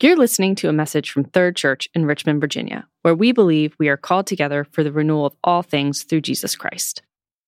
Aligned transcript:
You're 0.00 0.16
listening 0.16 0.54
to 0.56 0.68
a 0.68 0.72
message 0.72 1.10
from 1.10 1.24
Third 1.24 1.56
Church 1.56 1.88
in 1.92 2.06
Richmond, 2.06 2.40
Virginia, 2.40 2.86
where 3.02 3.16
we 3.16 3.32
believe 3.32 3.74
we 3.80 3.88
are 3.88 3.96
called 3.96 4.28
together 4.28 4.62
for 4.62 4.84
the 4.84 4.92
renewal 4.92 5.26
of 5.26 5.34
all 5.42 5.62
things 5.62 6.04
through 6.04 6.20
Jesus 6.20 6.54
Christ. 6.54 7.02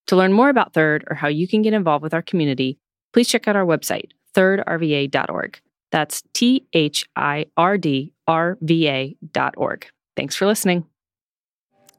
To 0.08 0.16
learn 0.16 0.32
more 0.32 0.48
about 0.48 0.74
Third 0.74 1.04
or 1.08 1.14
how 1.14 1.28
you 1.28 1.46
can 1.46 1.62
get 1.62 1.74
involved 1.74 2.02
with 2.02 2.12
our 2.12 2.22
community, 2.22 2.76
please 3.12 3.28
check 3.28 3.46
out 3.46 3.54
our 3.54 3.64
website, 3.64 4.10
thirdrva.org. 4.34 5.60
That's 5.92 6.24
T 6.32 6.66
H 6.72 7.08
I 7.14 7.46
R 7.56 7.78
D 7.78 8.14
R 8.26 8.58
V 8.60 8.88
A.org. 8.88 9.86
Thanks 10.16 10.34
for 10.34 10.46
listening. 10.46 10.86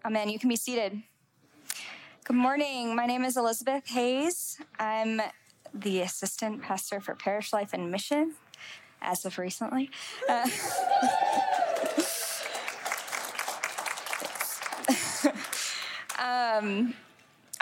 Amen. 0.04 0.28
You 0.28 0.38
can 0.38 0.50
be 0.50 0.58
seated. 0.58 1.02
Good 2.26 2.36
morning. 2.36 2.94
My 2.94 3.06
name 3.06 3.24
is 3.24 3.38
Elisabeth 3.38 3.88
Hayes. 3.88 4.60
I'm 4.78 5.22
the 5.74 6.02
assistant 6.02 6.62
pastor 6.62 7.00
for 7.00 7.16
Parish 7.16 7.54
Life 7.54 7.70
and 7.72 7.90
Mission 7.90 8.36
as 9.02 9.26
of 9.26 9.38
recently. 9.38 9.90
Uh, 10.30 10.48
um, 16.20 16.94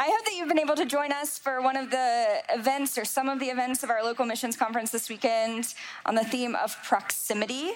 I 0.01 0.05
hope 0.05 0.23
that 0.23 0.33
you've 0.33 0.47
been 0.47 0.59
able 0.59 0.75
to 0.75 0.85
join 0.85 1.11
us 1.11 1.37
for 1.37 1.61
one 1.61 1.75
of 1.75 1.91
the 1.91 2.41
events 2.49 2.97
or 2.97 3.03
some 3.03 3.27
of 3.27 3.39
the 3.39 3.47
events 3.47 3.83
of 3.83 3.89
our 3.89 4.01
local 4.01 4.25
missions 4.25 4.55
conference 4.55 4.91
this 4.91 5.09
weekend 5.09 5.73
on 6.05 6.15
the 6.15 6.23
theme 6.23 6.55
of 6.55 6.81
proximity. 6.83 7.71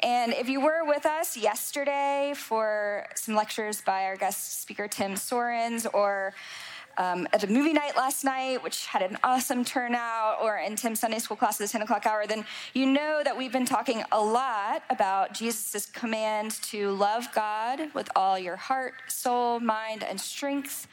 And 0.00 0.34
if 0.34 0.48
you 0.48 0.60
were 0.60 0.84
with 0.84 1.06
us 1.06 1.38
yesterday 1.38 2.34
for 2.36 3.06
some 3.14 3.34
lectures 3.34 3.80
by 3.80 4.04
our 4.04 4.16
guest 4.16 4.60
speaker, 4.60 4.88
Tim 4.88 5.14
Soerens, 5.14 5.86
or 5.94 6.34
um, 6.96 7.26
at 7.32 7.44
a 7.44 7.46
movie 7.46 7.72
night 7.72 7.96
last 7.96 8.24
night, 8.24 8.62
which 8.62 8.86
had 8.86 9.02
an 9.02 9.18
awesome 9.22 9.64
turnout, 9.64 10.38
or 10.42 10.56
in 10.58 10.76
Tim's 10.76 11.00
Sunday 11.00 11.18
school 11.18 11.36
class 11.36 11.60
at 11.60 11.66
the 11.66 11.72
10 11.72 11.82
o'clock 11.82 12.06
hour, 12.06 12.26
then 12.26 12.44
you 12.72 12.86
know 12.86 13.22
that 13.24 13.36
we've 13.36 13.52
been 13.52 13.66
talking 13.66 14.02
a 14.12 14.20
lot 14.20 14.82
about 14.90 15.34
Jesus' 15.34 15.86
command 15.86 16.52
to 16.62 16.90
love 16.90 17.26
God 17.34 17.92
with 17.94 18.08
all 18.14 18.38
your 18.38 18.56
heart, 18.56 18.94
soul, 19.08 19.60
mind, 19.60 20.02
and 20.02 20.20
strength, 20.20 20.86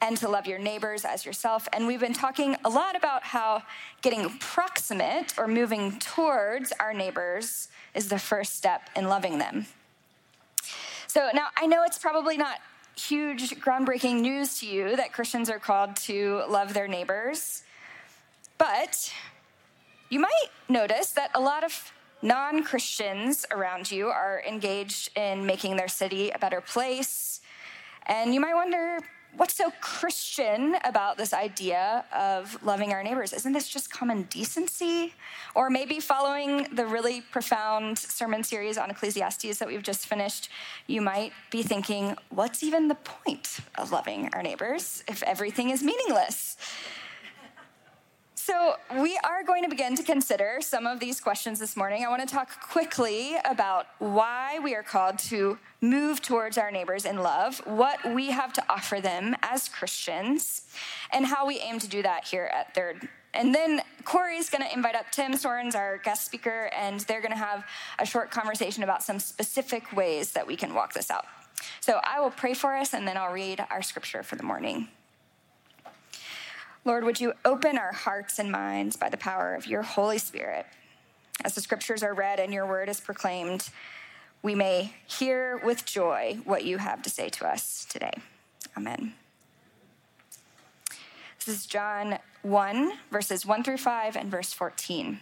and 0.00 0.16
to 0.16 0.28
love 0.28 0.46
your 0.46 0.58
neighbors 0.58 1.04
as 1.04 1.26
yourself. 1.26 1.68
And 1.72 1.86
we've 1.86 2.00
been 2.00 2.12
talking 2.12 2.56
a 2.64 2.68
lot 2.68 2.96
about 2.96 3.24
how 3.24 3.62
getting 4.02 4.38
proximate 4.38 5.34
or 5.36 5.48
moving 5.48 5.98
towards 5.98 6.72
our 6.78 6.94
neighbors 6.94 7.68
is 7.94 8.08
the 8.08 8.18
first 8.18 8.56
step 8.56 8.90
in 8.94 9.08
loving 9.08 9.38
them. 9.38 9.66
So 11.08 11.30
now 11.34 11.48
I 11.56 11.66
know 11.66 11.82
it's 11.84 11.98
probably 11.98 12.36
not 12.36 12.58
huge, 12.98 13.50
groundbreaking 13.60 14.20
news 14.20 14.60
to 14.60 14.66
you 14.66 14.96
that 14.96 15.12
Christians 15.12 15.48
are 15.48 15.58
called 15.58 15.96
to 15.96 16.42
love 16.48 16.74
their 16.74 16.88
neighbors. 16.88 17.62
But 18.58 19.12
you 20.08 20.20
might 20.20 20.48
notice 20.68 21.12
that 21.12 21.30
a 21.34 21.40
lot 21.40 21.64
of 21.64 21.92
non 22.22 22.64
Christians 22.64 23.46
around 23.50 23.90
you 23.90 24.08
are 24.08 24.42
engaged 24.46 25.16
in 25.16 25.46
making 25.46 25.76
their 25.76 25.88
city 25.88 26.30
a 26.30 26.38
better 26.38 26.60
place. 26.60 27.40
And 28.06 28.34
you 28.34 28.40
might 28.40 28.54
wonder 28.54 28.98
what's 29.36 29.54
so 29.54 29.70
Christian 29.80 30.76
about 30.84 31.16
this 31.16 31.32
idea 31.32 32.04
of 32.14 32.62
loving 32.64 32.92
our 32.92 33.02
neighbors? 33.02 33.32
Isn't 33.32 33.52
this 33.52 33.68
just 33.68 33.90
common 33.90 34.22
decency? 34.24 35.14
Or 35.54 35.70
maybe 35.70 36.00
following 36.00 36.66
the 36.72 36.86
really 36.86 37.20
profound 37.20 37.98
sermon 37.98 38.42
series 38.42 38.78
on 38.78 38.90
Ecclesiastes 38.90 39.58
that 39.58 39.68
we've 39.68 39.82
just 39.82 40.06
finished, 40.06 40.48
you 40.86 41.00
might 41.00 41.32
be 41.50 41.62
thinking, 41.62 42.16
what's 42.30 42.62
even 42.62 42.88
the 42.88 42.96
point 42.96 43.58
of 43.76 43.92
loving 43.92 44.30
our 44.32 44.42
neighbors 44.42 45.04
if 45.06 45.22
everything 45.22 45.70
is 45.70 45.82
meaningless? 45.82 46.56
So, 48.50 48.76
we 49.02 49.20
are 49.24 49.44
going 49.44 49.62
to 49.64 49.68
begin 49.68 49.94
to 49.96 50.02
consider 50.02 50.60
some 50.62 50.86
of 50.86 51.00
these 51.00 51.20
questions 51.20 51.58
this 51.58 51.76
morning. 51.76 52.02
I 52.02 52.08
want 52.08 52.26
to 52.26 52.34
talk 52.34 52.48
quickly 52.62 53.36
about 53.44 53.88
why 53.98 54.58
we 54.60 54.74
are 54.74 54.82
called 54.82 55.18
to 55.18 55.58
move 55.82 56.22
towards 56.22 56.56
our 56.56 56.70
neighbors 56.70 57.04
in 57.04 57.18
love, 57.18 57.58
what 57.66 58.02
we 58.14 58.30
have 58.30 58.54
to 58.54 58.64
offer 58.70 59.02
them 59.02 59.36
as 59.42 59.68
Christians, 59.68 60.62
and 61.12 61.26
how 61.26 61.46
we 61.46 61.58
aim 61.58 61.78
to 61.78 61.86
do 61.86 62.00
that 62.00 62.24
here 62.24 62.46
at 62.46 62.74
Third. 62.74 63.06
And 63.34 63.54
then 63.54 63.82
Corey's 64.04 64.48
going 64.48 64.62
to 64.62 64.72
invite 64.72 64.94
up 64.94 65.10
Tim 65.10 65.32
Soerens, 65.32 65.74
our 65.74 65.98
guest 65.98 66.24
speaker, 66.24 66.70
and 66.74 67.00
they're 67.00 67.20
going 67.20 67.32
to 67.32 67.36
have 67.36 67.66
a 67.98 68.06
short 68.06 68.30
conversation 68.30 68.82
about 68.82 69.02
some 69.02 69.18
specific 69.18 69.94
ways 69.94 70.32
that 70.32 70.46
we 70.46 70.56
can 70.56 70.72
walk 70.72 70.94
this 70.94 71.10
out. 71.10 71.26
So 71.80 72.00
I 72.02 72.18
will 72.20 72.30
pray 72.30 72.54
for 72.54 72.74
us, 72.76 72.94
and 72.94 73.06
then 73.06 73.18
I'll 73.18 73.30
read 73.30 73.62
our 73.70 73.82
scripture 73.82 74.22
for 74.22 74.36
the 74.36 74.42
morning. 74.42 74.88
Lord, 76.88 77.04
would 77.04 77.20
you 77.20 77.34
open 77.44 77.76
our 77.76 77.92
hearts 77.92 78.38
and 78.38 78.50
minds 78.50 78.96
by 78.96 79.10
the 79.10 79.18
power 79.18 79.54
of 79.54 79.66
your 79.66 79.82
Holy 79.82 80.16
Spirit? 80.16 80.64
As 81.44 81.54
the 81.54 81.60
scriptures 81.60 82.02
are 82.02 82.14
read 82.14 82.40
and 82.40 82.50
your 82.50 82.66
word 82.66 82.88
is 82.88 82.98
proclaimed, 82.98 83.68
we 84.42 84.54
may 84.54 84.94
hear 85.06 85.60
with 85.62 85.84
joy 85.84 86.38
what 86.44 86.64
you 86.64 86.78
have 86.78 87.02
to 87.02 87.10
say 87.10 87.28
to 87.28 87.46
us 87.46 87.84
today. 87.90 88.14
Amen. 88.74 89.12
This 91.38 91.54
is 91.54 91.66
John 91.66 92.20
1, 92.40 92.92
verses 93.10 93.44
1 93.44 93.64
through 93.64 93.76
5, 93.76 94.16
and 94.16 94.30
verse 94.30 94.54
14. 94.54 95.20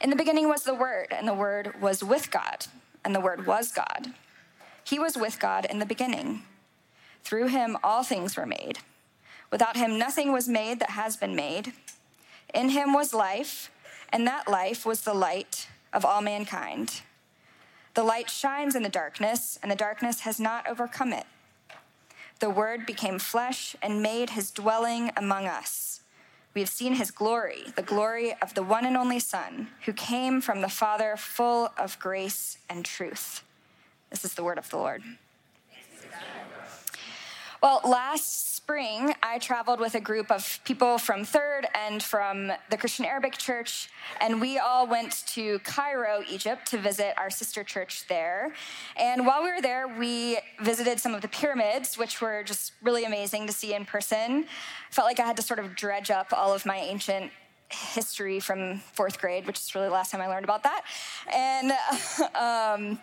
In 0.00 0.10
the 0.10 0.16
beginning 0.16 0.48
was 0.48 0.64
the 0.64 0.74
Word, 0.74 1.12
and 1.12 1.28
the 1.28 1.32
Word 1.32 1.80
was 1.80 2.02
with 2.02 2.32
God, 2.32 2.66
and 3.04 3.14
the 3.14 3.20
Word 3.20 3.46
was 3.46 3.70
God. 3.70 4.08
He 4.82 4.98
was 4.98 5.16
with 5.16 5.38
God 5.38 5.64
in 5.64 5.78
the 5.78 5.86
beginning. 5.86 6.42
Through 7.22 7.46
him 7.46 7.78
all 7.84 8.02
things 8.02 8.36
were 8.36 8.46
made. 8.46 8.80
Without 9.50 9.76
him, 9.76 9.98
nothing 9.98 10.32
was 10.32 10.48
made 10.48 10.80
that 10.80 10.90
has 10.90 11.16
been 11.16 11.36
made. 11.36 11.72
In 12.52 12.70
him 12.70 12.92
was 12.92 13.14
life, 13.14 13.70
and 14.10 14.26
that 14.26 14.48
life 14.48 14.84
was 14.86 15.02
the 15.02 15.14
light 15.14 15.68
of 15.92 16.04
all 16.04 16.22
mankind. 16.22 17.02
The 17.94 18.02
light 18.02 18.28
shines 18.28 18.74
in 18.74 18.82
the 18.82 18.88
darkness, 18.88 19.58
and 19.62 19.70
the 19.70 19.76
darkness 19.76 20.20
has 20.20 20.40
not 20.40 20.68
overcome 20.68 21.12
it. 21.12 21.26
The 22.40 22.50
Word 22.50 22.86
became 22.86 23.18
flesh 23.18 23.76
and 23.80 24.02
made 24.02 24.30
his 24.30 24.50
dwelling 24.50 25.12
among 25.16 25.46
us. 25.46 26.00
We 26.52 26.60
have 26.60 26.70
seen 26.70 26.94
his 26.94 27.10
glory, 27.10 27.64
the 27.74 27.82
glory 27.82 28.34
of 28.40 28.54
the 28.54 28.62
one 28.62 28.84
and 28.84 28.96
only 28.96 29.18
Son, 29.18 29.68
who 29.86 29.92
came 29.92 30.40
from 30.40 30.60
the 30.60 30.68
Father 30.68 31.16
full 31.16 31.72
of 31.78 31.98
grace 31.98 32.58
and 32.68 32.84
truth. 32.84 33.42
This 34.10 34.24
is 34.24 34.34
the 34.34 34.44
word 34.44 34.58
of 34.58 34.70
the 34.70 34.76
Lord. 34.76 35.02
Well, 37.64 37.80
last 37.82 38.56
spring, 38.56 39.14
I 39.22 39.38
traveled 39.38 39.80
with 39.80 39.94
a 39.94 40.00
group 40.00 40.30
of 40.30 40.60
people 40.66 40.98
from 40.98 41.24
Third 41.24 41.66
and 41.74 42.02
from 42.02 42.52
the 42.68 42.76
Christian 42.76 43.06
Arabic 43.06 43.38
Church, 43.38 43.88
and 44.20 44.38
we 44.38 44.58
all 44.58 44.86
went 44.86 45.24
to 45.28 45.60
Cairo, 45.60 46.22
Egypt, 46.28 46.66
to 46.72 46.76
visit 46.76 47.14
our 47.16 47.30
sister 47.30 47.64
church 47.64 48.06
there. 48.06 48.52
And 48.98 49.26
while 49.26 49.42
we 49.42 49.50
were 49.50 49.62
there, 49.62 49.88
we 49.88 50.40
visited 50.60 51.00
some 51.00 51.14
of 51.14 51.22
the 51.22 51.28
pyramids, 51.28 51.96
which 51.96 52.20
were 52.20 52.42
just 52.42 52.72
really 52.82 53.04
amazing 53.04 53.46
to 53.46 53.52
see 53.54 53.72
in 53.72 53.86
person. 53.86 54.44
Felt 54.90 55.06
like 55.06 55.18
I 55.18 55.24
had 55.24 55.38
to 55.38 55.42
sort 55.42 55.58
of 55.58 55.74
dredge 55.74 56.10
up 56.10 56.34
all 56.34 56.52
of 56.52 56.66
my 56.66 56.76
ancient 56.76 57.32
history 57.70 58.40
from 58.40 58.80
fourth 58.92 59.18
grade, 59.18 59.46
which 59.46 59.58
is 59.58 59.74
really 59.74 59.86
the 59.86 59.94
last 59.94 60.10
time 60.10 60.20
I 60.20 60.26
learned 60.26 60.44
about 60.44 60.64
that. 60.64 60.82
And 61.32 61.72
um, 62.34 62.98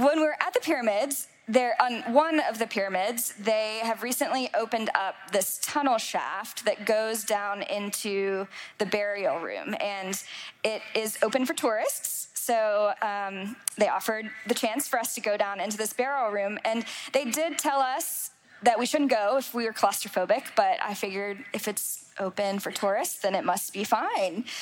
when 0.00 0.18
we 0.18 0.22
were 0.22 0.36
at 0.40 0.54
the 0.54 0.60
pyramids, 0.60 1.26
there 1.46 1.76
on 1.80 2.12
one 2.12 2.40
of 2.40 2.58
the 2.58 2.66
pyramids. 2.66 3.34
They 3.38 3.80
have 3.82 4.02
recently 4.02 4.48
opened 4.54 4.90
up 4.94 5.14
this 5.32 5.58
tunnel 5.62 5.98
shaft 5.98 6.64
that 6.64 6.86
goes 6.86 7.24
down 7.24 7.62
into 7.62 8.46
the 8.78 8.86
burial 8.86 9.38
room 9.38 9.74
and 9.80 10.22
it 10.62 10.82
is 10.94 11.18
open 11.22 11.44
for 11.46 11.54
tourists. 11.54 12.28
So 12.34 12.92
um, 13.02 13.56
they 13.78 13.88
offered 13.88 14.30
the 14.46 14.54
chance 14.54 14.88
for 14.88 14.98
us 14.98 15.14
to 15.14 15.20
go 15.20 15.36
down 15.36 15.60
into 15.60 15.76
this 15.76 15.92
burial 15.92 16.30
room 16.30 16.58
and 16.64 16.84
they 17.12 17.24
did 17.30 17.58
tell 17.58 17.80
us 17.80 18.30
that 18.64 18.78
we 18.78 18.86
shouldn't 18.86 19.10
go 19.10 19.36
if 19.36 19.54
we 19.54 19.64
were 19.64 19.72
claustrophobic 19.72 20.44
but 20.56 20.78
i 20.82 20.94
figured 20.94 21.44
if 21.52 21.68
it's 21.68 22.04
open 22.18 22.58
for 22.58 22.70
tourists, 22.70 23.20
then 23.20 23.34
it 23.34 23.44
must 23.44 23.72
be 23.72 23.84
fine. 23.84 24.44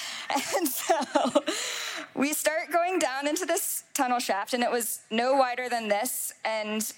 And 0.57 0.69
so 0.69 0.95
we 2.15 2.33
start 2.33 2.71
going 2.73 2.99
down 2.99 3.27
into 3.27 3.45
this 3.45 3.85
tunnel 3.95 4.19
shaft, 4.19 4.55
and 4.55 4.63
it 4.63 4.71
was 4.71 5.01
no 5.11 5.35
wider 5.35 5.69
than 5.69 5.89
this 5.89 6.33
and 6.45 6.91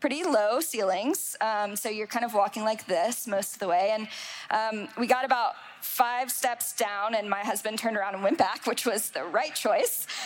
pretty 0.00 0.24
low 0.24 0.60
ceilings. 0.60 1.36
Um, 1.40 1.74
so 1.74 1.88
you're 1.88 2.06
kind 2.06 2.24
of 2.24 2.34
walking 2.34 2.64
like 2.64 2.86
this 2.86 3.26
most 3.26 3.54
of 3.54 3.58
the 3.60 3.68
way. 3.68 3.94
And 3.94 4.08
um, 4.50 4.88
we 4.98 5.06
got 5.06 5.24
about 5.24 5.54
five 5.80 6.30
steps 6.30 6.74
down, 6.76 7.14
and 7.14 7.28
my 7.28 7.40
husband 7.40 7.78
turned 7.78 7.96
around 7.96 8.14
and 8.14 8.22
went 8.22 8.38
back, 8.38 8.66
which 8.66 8.86
was 8.86 9.10
the 9.10 9.24
right 9.24 9.54
choice. 9.54 10.06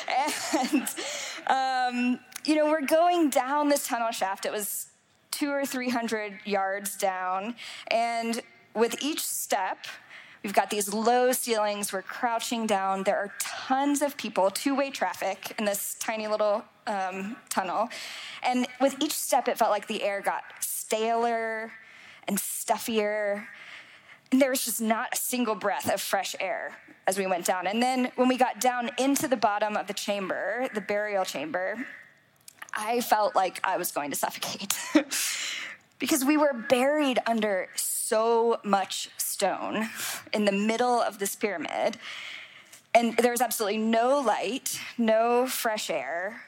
And, 0.52 0.88
um, 1.46 2.20
you 2.44 2.56
know, 2.56 2.66
we're 2.66 2.86
going 2.86 3.30
down 3.30 3.68
this 3.68 3.86
tunnel 3.86 4.10
shaft. 4.10 4.44
It 4.44 4.52
was 4.52 4.89
two 5.40 5.50
or 5.50 5.64
300 5.64 6.40
yards 6.44 6.96
down. 6.96 7.54
And 7.90 8.42
with 8.74 9.02
each 9.02 9.22
step, 9.22 9.86
we've 10.42 10.52
got 10.52 10.68
these 10.68 10.92
low 10.92 11.32
ceilings. 11.32 11.94
We're 11.94 12.02
crouching 12.02 12.66
down. 12.66 13.04
There 13.04 13.16
are 13.16 13.32
tons 13.38 14.02
of 14.02 14.18
people, 14.18 14.50
two 14.50 14.74
way 14.76 14.90
traffic 14.90 15.54
in 15.58 15.64
this 15.64 15.96
tiny 15.98 16.28
little 16.28 16.62
um, 16.86 17.36
tunnel. 17.48 17.88
And 18.42 18.66
with 18.82 19.02
each 19.02 19.14
step, 19.14 19.48
it 19.48 19.56
felt 19.56 19.70
like 19.70 19.86
the 19.86 20.02
air 20.02 20.20
got 20.20 20.44
staler 20.60 21.72
and 22.28 22.38
stuffier. 22.38 23.46
And 24.30 24.42
there 24.42 24.50
was 24.50 24.66
just 24.66 24.82
not 24.82 25.08
a 25.14 25.16
single 25.16 25.54
breath 25.54 25.90
of 25.90 26.02
fresh 26.02 26.36
air 26.38 26.76
as 27.06 27.16
we 27.16 27.26
went 27.26 27.46
down. 27.46 27.66
And 27.66 27.82
then 27.82 28.12
when 28.16 28.28
we 28.28 28.36
got 28.36 28.60
down 28.60 28.90
into 28.98 29.26
the 29.26 29.38
bottom 29.38 29.74
of 29.74 29.86
the 29.86 29.94
chamber, 29.94 30.68
the 30.74 30.82
burial 30.82 31.24
chamber, 31.24 31.86
I 32.82 33.02
felt 33.02 33.36
like 33.36 33.60
I 33.62 33.76
was 33.76 33.92
going 33.92 34.10
to 34.10 34.16
suffocate 34.16 34.74
because 35.98 36.24
we 36.24 36.38
were 36.38 36.54
buried 36.54 37.18
under 37.26 37.68
so 37.76 38.58
much 38.64 39.10
stone 39.18 39.90
in 40.32 40.46
the 40.46 40.52
middle 40.52 40.98
of 40.98 41.18
this 41.18 41.36
pyramid. 41.36 41.98
And 42.94 43.18
there 43.18 43.32
was 43.32 43.42
absolutely 43.42 43.76
no 43.76 44.18
light, 44.18 44.80
no 44.96 45.46
fresh 45.46 45.90
air, 45.90 46.40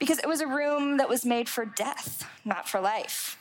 because 0.00 0.18
it 0.18 0.26
was 0.26 0.40
a 0.40 0.48
room 0.48 0.96
that 0.96 1.08
was 1.08 1.24
made 1.24 1.48
for 1.48 1.64
death, 1.64 2.28
not 2.44 2.68
for 2.68 2.80
life. 2.80 3.38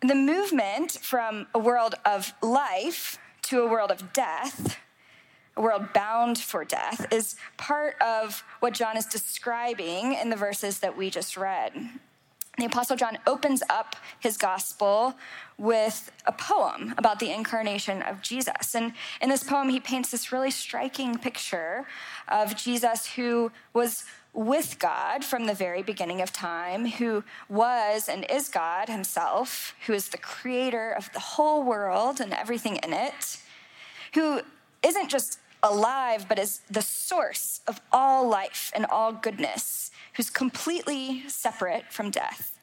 The 0.00 0.14
movement 0.14 0.92
from 0.92 1.48
a 1.52 1.58
world 1.58 1.96
of 2.04 2.32
life 2.40 3.18
to 3.42 3.62
a 3.62 3.66
world 3.68 3.90
of 3.90 4.12
death, 4.12 4.78
world 5.60 5.92
bound 5.92 6.38
for 6.38 6.64
death, 6.64 7.12
is 7.12 7.36
part 7.56 8.00
of 8.00 8.42
what 8.60 8.74
John 8.74 8.96
is 8.96 9.06
describing 9.06 10.14
in 10.14 10.30
the 10.30 10.36
verses 10.36 10.80
that 10.80 10.96
we 10.96 11.10
just 11.10 11.36
read. 11.36 11.72
The 12.58 12.64
Apostle 12.64 12.96
John 12.96 13.18
opens 13.24 13.62
up 13.70 13.94
his 14.18 14.36
gospel 14.36 15.14
with 15.58 16.10
a 16.26 16.32
poem 16.32 16.92
about 16.98 17.20
the 17.20 17.30
incarnation 17.30 18.02
of 18.02 18.20
Jesus. 18.20 18.74
And 18.74 18.94
in 19.22 19.28
this 19.28 19.44
poem, 19.44 19.68
he 19.68 19.78
paints 19.78 20.10
this 20.10 20.32
really 20.32 20.50
striking 20.50 21.18
picture 21.18 21.86
of 22.26 22.56
Jesus 22.56 23.06
who 23.06 23.52
was 23.72 24.04
with 24.32 24.78
God 24.80 25.24
from 25.24 25.46
the 25.46 25.54
very 25.54 25.82
beginning 25.82 26.20
of 26.20 26.32
time, 26.32 26.86
who 26.86 27.22
was 27.48 28.08
and 28.08 28.26
is 28.28 28.48
God 28.48 28.88
himself, 28.88 29.74
who 29.86 29.92
is 29.92 30.08
the 30.08 30.18
creator 30.18 30.90
of 30.90 31.12
the 31.12 31.20
whole 31.20 31.62
world 31.62 32.20
and 32.20 32.32
everything 32.32 32.76
in 32.76 32.92
it, 32.92 33.38
who 34.14 34.40
isn't 34.82 35.08
just 35.08 35.38
alive, 35.62 36.26
but 36.28 36.38
is 36.38 36.60
the 36.70 36.82
source 36.82 37.60
of 37.66 37.80
all 37.92 38.28
life 38.28 38.70
and 38.74 38.86
all 38.86 39.12
goodness, 39.12 39.90
who's 40.14 40.30
completely 40.30 41.22
separate 41.28 41.92
from 41.92 42.10
death. 42.10 42.58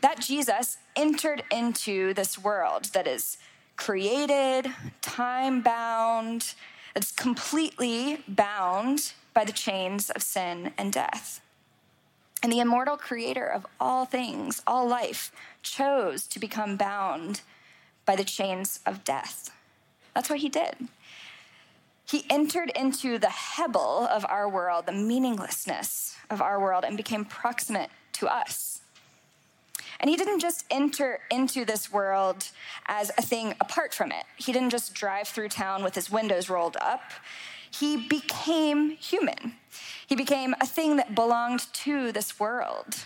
That 0.00 0.20
Jesus 0.20 0.78
entered 0.96 1.44
into 1.50 2.12
this 2.14 2.38
world 2.38 2.86
that 2.92 3.06
is 3.06 3.38
created, 3.76 4.72
time 5.00 5.60
bound, 5.60 6.54
that's 6.94 7.12
completely 7.12 8.22
bound 8.28 9.12
by 9.32 9.44
the 9.44 9.52
chains 9.52 10.10
of 10.10 10.22
sin 10.22 10.72
and 10.76 10.92
death. 10.92 11.40
And 12.42 12.52
the 12.52 12.60
immortal 12.60 12.96
creator 12.96 13.46
of 13.46 13.66
all 13.80 14.04
things, 14.04 14.62
all 14.66 14.86
life, 14.86 15.32
chose 15.62 16.26
to 16.26 16.40
become 16.40 16.76
bound 16.76 17.42
by 18.04 18.16
the 18.16 18.24
chains 18.24 18.80
of 18.84 19.04
death. 19.04 19.50
That's 20.14 20.28
what 20.28 20.40
he 20.40 20.48
did. 20.48 20.88
He 22.04 22.24
entered 22.28 22.70
into 22.70 23.18
the 23.18 23.30
hebel 23.30 24.06
of 24.10 24.26
our 24.28 24.48
world, 24.48 24.86
the 24.86 24.92
meaninglessness 24.92 26.16
of 26.30 26.42
our 26.42 26.60
world, 26.60 26.84
and 26.84 26.96
became 26.96 27.24
proximate 27.24 27.90
to 28.14 28.26
us. 28.26 28.80
And 30.00 30.10
he 30.10 30.16
didn't 30.16 30.40
just 30.40 30.64
enter 30.70 31.20
into 31.30 31.64
this 31.64 31.92
world 31.92 32.48
as 32.86 33.10
a 33.16 33.22
thing 33.22 33.54
apart 33.60 33.94
from 33.94 34.10
it. 34.10 34.24
He 34.36 34.52
didn't 34.52 34.70
just 34.70 34.94
drive 34.94 35.28
through 35.28 35.48
town 35.48 35.84
with 35.84 35.94
his 35.94 36.10
windows 36.10 36.50
rolled 36.50 36.76
up 36.80 37.02
he 37.72 37.96
became 37.96 38.90
human. 38.90 39.54
He 40.06 40.14
became 40.14 40.54
a 40.60 40.66
thing 40.66 40.96
that 40.96 41.14
belonged 41.14 41.72
to 41.72 42.12
this 42.12 42.38
world. 42.38 43.04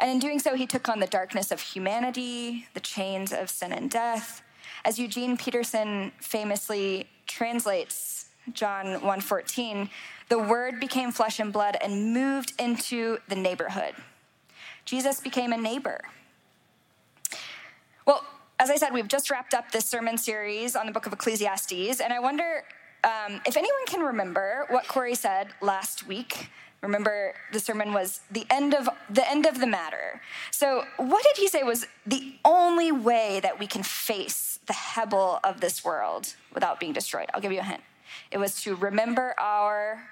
And 0.00 0.10
in 0.10 0.18
doing 0.18 0.38
so, 0.38 0.54
he 0.54 0.66
took 0.66 0.88
on 0.88 1.00
the 1.00 1.06
darkness 1.06 1.50
of 1.50 1.60
humanity, 1.60 2.66
the 2.72 2.80
chains 2.80 3.32
of 3.32 3.50
sin 3.50 3.72
and 3.72 3.90
death. 3.90 4.42
As 4.84 4.98
Eugene 4.98 5.36
Peterson 5.36 6.12
famously 6.20 7.08
translates 7.28 8.26
John 8.52 9.00
1:14, 9.00 9.90
the 10.28 10.38
word 10.38 10.80
became 10.80 11.12
flesh 11.12 11.38
and 11.38 11.52
blood 11.52 11.76
and 11.80 12.12
moved 12.12 12.52
into 12.58 13.18
the 13.28 13.36
neighborhood. 13.36 13.94
Jesus 14.84 15.20
became 15.20 15.52
a 15.52 15.56
neighbor. 15.56 16.00
Well, 18.06 18.24
as 18.58 18.70
I 18.70 18.76
said, 18.76 18.92
we've 18.92 19.08
just 19.08 19.30
wrapped 19.30 19.54
up 19.54 19.70
this 19.70 19.84
sermon 19.84 20.18
series 20.18 20.74
on 20.74 20.86
the 20.86 20.92
book 20.92 21.06
of 21.06 21.12
Ecclesiastes, 21.12 22.00
and 22.00 22.12
I 22.12 22.18
wonder 22.18 22.64
um, 23.04 23.40
if 23.46 23.56
anyone 23.56 23.86
can 23.86 24.00
remember 24.00 24.66
what 24.70 24.88
Corey 24.88 25.14
said 25.14 25.48
last 25.60 26.06
week, 26.06 26.50
remember 26.80 27.34
the 27.52 27.60
sermon 27.60 27.92
was 27.92 28.20
the 28.30 28.46
end 28.50 28.74
of 28.74 28.88
the 29.08 29.28
end 29.28 29.46
of 29.46 29.60
the 29.60 29.66
matter. 29.66 30.20
So 30.50 30.84
what 30.96 31.22
did 31.22 31.36
he 31.36 31.48
say 31.48 31.62
was 31.62 31.86
the 32.06 32.34
only 32.44 32.90
way 32.90 33.40
that 33.40 33.58
we 33.58 33.66
can 33.66 33.82
face 33.82 34.57
the 34.68 34.72
hebel 34.72 35.40
of 35.42 35.60
this 35.60 35.84
world 35.84 36.34
without 36.54 36.78
being 36.78 36.92
destroyed? 36.92 37.26
I'll 37.34 37.40
give 37.40 37.52
you 37.52 37.58
a 37.60 37.64
hint. 37.64 37.82
It 38.30 38.38
was 38.38 38.62
to 38.62 38.76
remember 38.76 39.34
our 39.38 40.04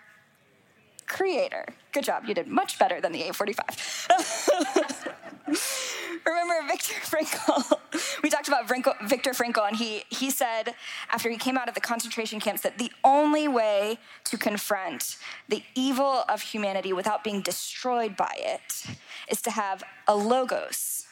creator. 1.06 1.67
Good 1.93 2.05
job. 2.05 2.25
You 2.26 2.35
did 2.35 2.49
much 2.49 2.79
better 2.79 3.00
than 3.00 3.12
the 3.12 3.23
845. 3.23 5.12
Remember 6.26 6.55
Viktor 6.67 6.94
Frankl? 6.94 7.79
we 8.23 8.31
talked 8.31 8.49
about 8.49 8.69
Viktor 8.69 9.31
Frankl, 9.31 9.67
and 9.69 9.76
he, 9.76 10.03
he 10.08 10.31
said 10.31 10.75
after 11.12 11.31
he 11.31 11.37
came 11.37 11.56
out 11.56 11.69
of 11.69 11.75
the 11.75 11.81
concentration 11.81 12.41
camps 12.41 12.62
that 12.62 12.79
the 12.79 12.91
only 13.05 13.47
way 13.47 13.99
to 14.25 14.37
confront 14.37 15.19
the 15.49 15.62
evil 15.76 16.25
of 16.29 16.43
humanity 16.43 16.93
without 16.93 17.23
being 17.23 17.43
destroyed 17.43 18.17
by 18.17 18.35
it 18.38 18.87
is 19.31 19.41
to 19.43 19.53
have 19.53 19.85
a 20.08 20.17
logos, 20.17 21.06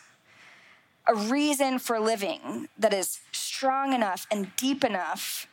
a 1.07 1.15
reason 1.15 1.79
for 1.79 2.01
living 2.01 2.69
that 2.79 2.95
is 2.95 3.21
strong 3.33 3.93
enough 3.93 4.27
and 4.31 4.55
deep 4.57 4.85
enough 4.85 5.47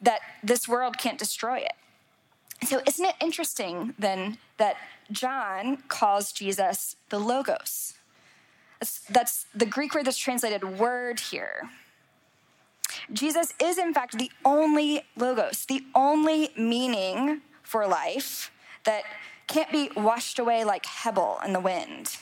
that 0.00 0.20
this 0.42 0.68
world 0.68 0.98
can't 0.98 1.18
destroy 1.18 1.58
it. 1.58 1.72
So, 2.66 2.80
isn't 2.86 3.04
it 3.04 3.14
interesting 3.20 3.94
then 3.98 4.38
that 4.58 4.76
John 5.10 5.78
calls 5.88 6.32
Jesus 6.32 6.96
the 7.08 7.18
Logos? 7.18 7.94
That's, 9.08 9.46
the 9.54 9.66
Greek 9.66 9.94
word 9.94 10.04
that's 10.04 10.18
translated 10.18 10.78
word 10.78 11.20
here. 11.20 11.70
Jesus 13.12 13.52
is, 13.60 13.78
in 13.78 13.92
fact, 13.92 14.18
the 14.18 14.30
only 14.44 15.02
Logos, 15.16 15.66
the 15.66 15.82
only 15.94 16.50
meaning 16.56 17.40
for 17.62 17.86
life 17.86 18.50
that 18.84 19.04
can't 19.46 19.70
be 19.72 19.90
washed 19.96 20.38
away 20.38 20.64
like 20.64 20.86
Hebel 20.86 21.40
in 21.44 21.52
the 21.52 21.60
wind, 21.60 22.16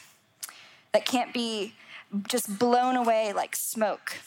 that 0.92 1.04
can't 1.04 1.32
be 1.32 1.75
just 2.29 2.59
blown 2.59 2.97
away 2.97 3.32
like 3.32 3.56
smoke. 3.56 4.19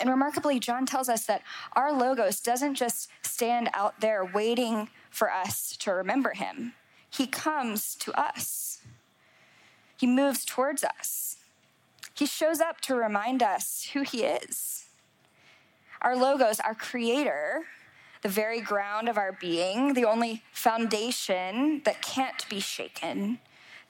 And 0.00 0.08
remarkably, 0.08 0.58
John 0.60 0.86
tells 0.86 1.08
us 1.08 1.26
that 1.26 1.42
our 1.74 1.92
Logos 1.92 2.40
doesn't 2.40 2.74
just 2.74 3.10
stand 3.22 3.68
out 3.74 4.00
there 4.00 4.24
waiting 4.24 4.88
for 5.10 5.30
us 5.30 5.76
to 5.78 5.92
remember 5.92 6.32
him, 6.34 6.74
he 7.10 7.26
comes 7.26 7.96
to 7.96 8.12
us. 8.12 8.78
He 9.96 10.06
moves 10.06 10.44
towards 10.44 10.82
us. 10.84 11.36
He 12.14 12.26
shows 12.26 12.60
up 12.60 12.80
to 12.82 12.94
remind 12.94 13.42
us 13.42 13.90
who 13.92 14.02
he 14.02 14.22
is. 14.22 14.86
Our 16.00 16.16
logos, 16.16 16.60
our 16.60 16.74
creator, 16.74 17.64
the 18.22 18.28
very 18.28 18.60
ground 18.60 19.08
of 19.08 19.18
our 19.18 19.32
being, 19.32 19.94
the 19.94 20.04
only 20.04 20.42
foundation 20.52 21.82
that 21.84 22.00
can't 22.00 22.48
be 22.48 22.60
shaken, 22.60 23.40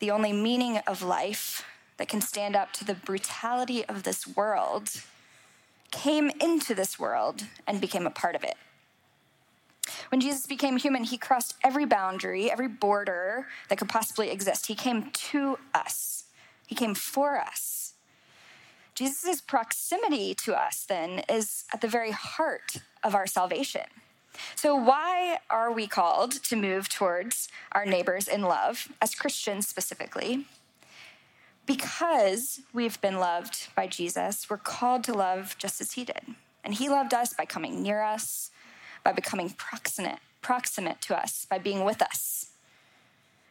the 0.01 0.11
only 0.11 0.33
meaning 0.33 0.79
of 0.87 1.03
life 1.03 1.65
that 2.01 2.09
can 2.09 2.23
stand 2.23 2.57
up 2.57 2.73
to 2.73 2.83
the 2.83 2.95
brutality 2.95 3.85
of 3.85 4.05
this 4.05 4.27
world, 4.27 5.03
came 5.91 6.31
into 6.41 6.75
this 6.75 6.99
world 6.99 7.45
and 7.67 7.79
became 7.79 8.07
a 8.07 8.11
part 8.11 8.35
of 8.35 8.43
it. 8.43 8.55
When 10.09 10.19
Jesus 10.19 10.47
became 10.47 10.79
human, 10.79 11.05
he 11.05 11.19
crossed 11.19 11.57
every 11.63 11.85
boundary, 11.85 12.51
every 12.51 12.69
border 12.69 13.49
that 13.69 13.77
could 13.77 13.91
possibly 13.91 14.31
exist. 14.31 14.67
He 14.67 14.75
came 14.75 15.11
to 15.11 15.59
us, 15.75 16.25
he 16.67 16.75
came 16.75 16.95
for 16.95 17.39
us. 17.39 17.93
Jesus' 18.95 19.43
proximity 19.43 20.35
to 20.37 20.55
us, 20.55 20.87
then, 20.89 21.23
is 21.29 21.65
at 21.71 21.83
the 21.83 21.89
very 21.89 22.13
heart 22.13 22.77
of 23.05 23.15
our 23.15 23.27
salvation. 23.27 23.85
So, 24.55 24.75
why 24.75 25.41
are 25.51 25.71
we 25.71 25.87
called 25.87 26.33
to 26.45 26.57
move 26.57 26.89
towards 26.89 27.49
our 27.73 27.85
neighbors 27.85 28.27
in 28.27 28.41
love, 28.41 28.89
as 29.03 29.15
Christians 29.15 29.69
specifically? 29.69 30.47
Because 31.71 32.63
we've 32.73 33.01
been 33.01 33.21
loved 33.21 33.69
by 33.77 33.87
Jesus, 33.87 34.51
we're 34.51 34.57
called 34.57 35.05
to 35.05 35.15
love 35.15 35.55
just 35.57 35.81
as 35.81 35.93
he 35.93 36.05
did. 36.05 36.35
And 36.65 36.75
he 36.75 36.89
loved 36.89 37.15
us 37.15 37.33
by 37.33 37.45
coming 37.45 37.81
near 37.81 38.03
us, 38.03 38.51
by 39.05 39.13
becoming 39.13 39.51
proximate, 39.51 40.19
proximate 40.43 41.01
to 41.03 41.17
us, 41.17 41.47
by 41.49 41.59
being 41.59 41.85
with 41.85 42.03
us. 42.03 42.51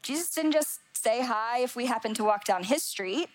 Jesus 0.02 0.32
didn't 0.32 0.52
just 0.52 0.82
say 0.92 1.22
hi 1.22 1.60
if 1.60 1.78
we 1.78 1.86
happened 1.86 2.18
to 2.18 2.26
walk 2.26 2.44
down 2.44 2.66
his 2.66 2.84
street. 2.84 3.30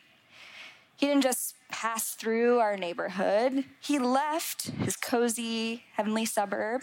He 0.97 1.07
didn't 1.07 1.23
just 1.23 1.55
pass 1.71 2.11
through 2.11 2.59
our 2.59 2.77
neighborhood. 2.77 3.65
He 3.81 3.99
left 3.99 4.67
his 4.67 4.97
cozy 4.97 5.85
heavenly 5.95 6.27
suburb. 6.27 6.83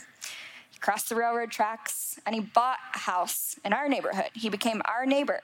He 0.72 0.80
crossed 0.80 1.10
the 1.10 1.16
railroad 1.16 1.52
tracks 1.52 2.20
and 2.26 2.34
he 2.34 2.42
bought 2.42 2.80
a 2.96 2.98
house 2.98 3.60
in 3.64 3.74
our 3.74 3.88
neighborhood. 3.88 4.32
He 4.34 4.50
became 4.50 4.82
our 4.86 5.06
neighbor. 5.06 5.42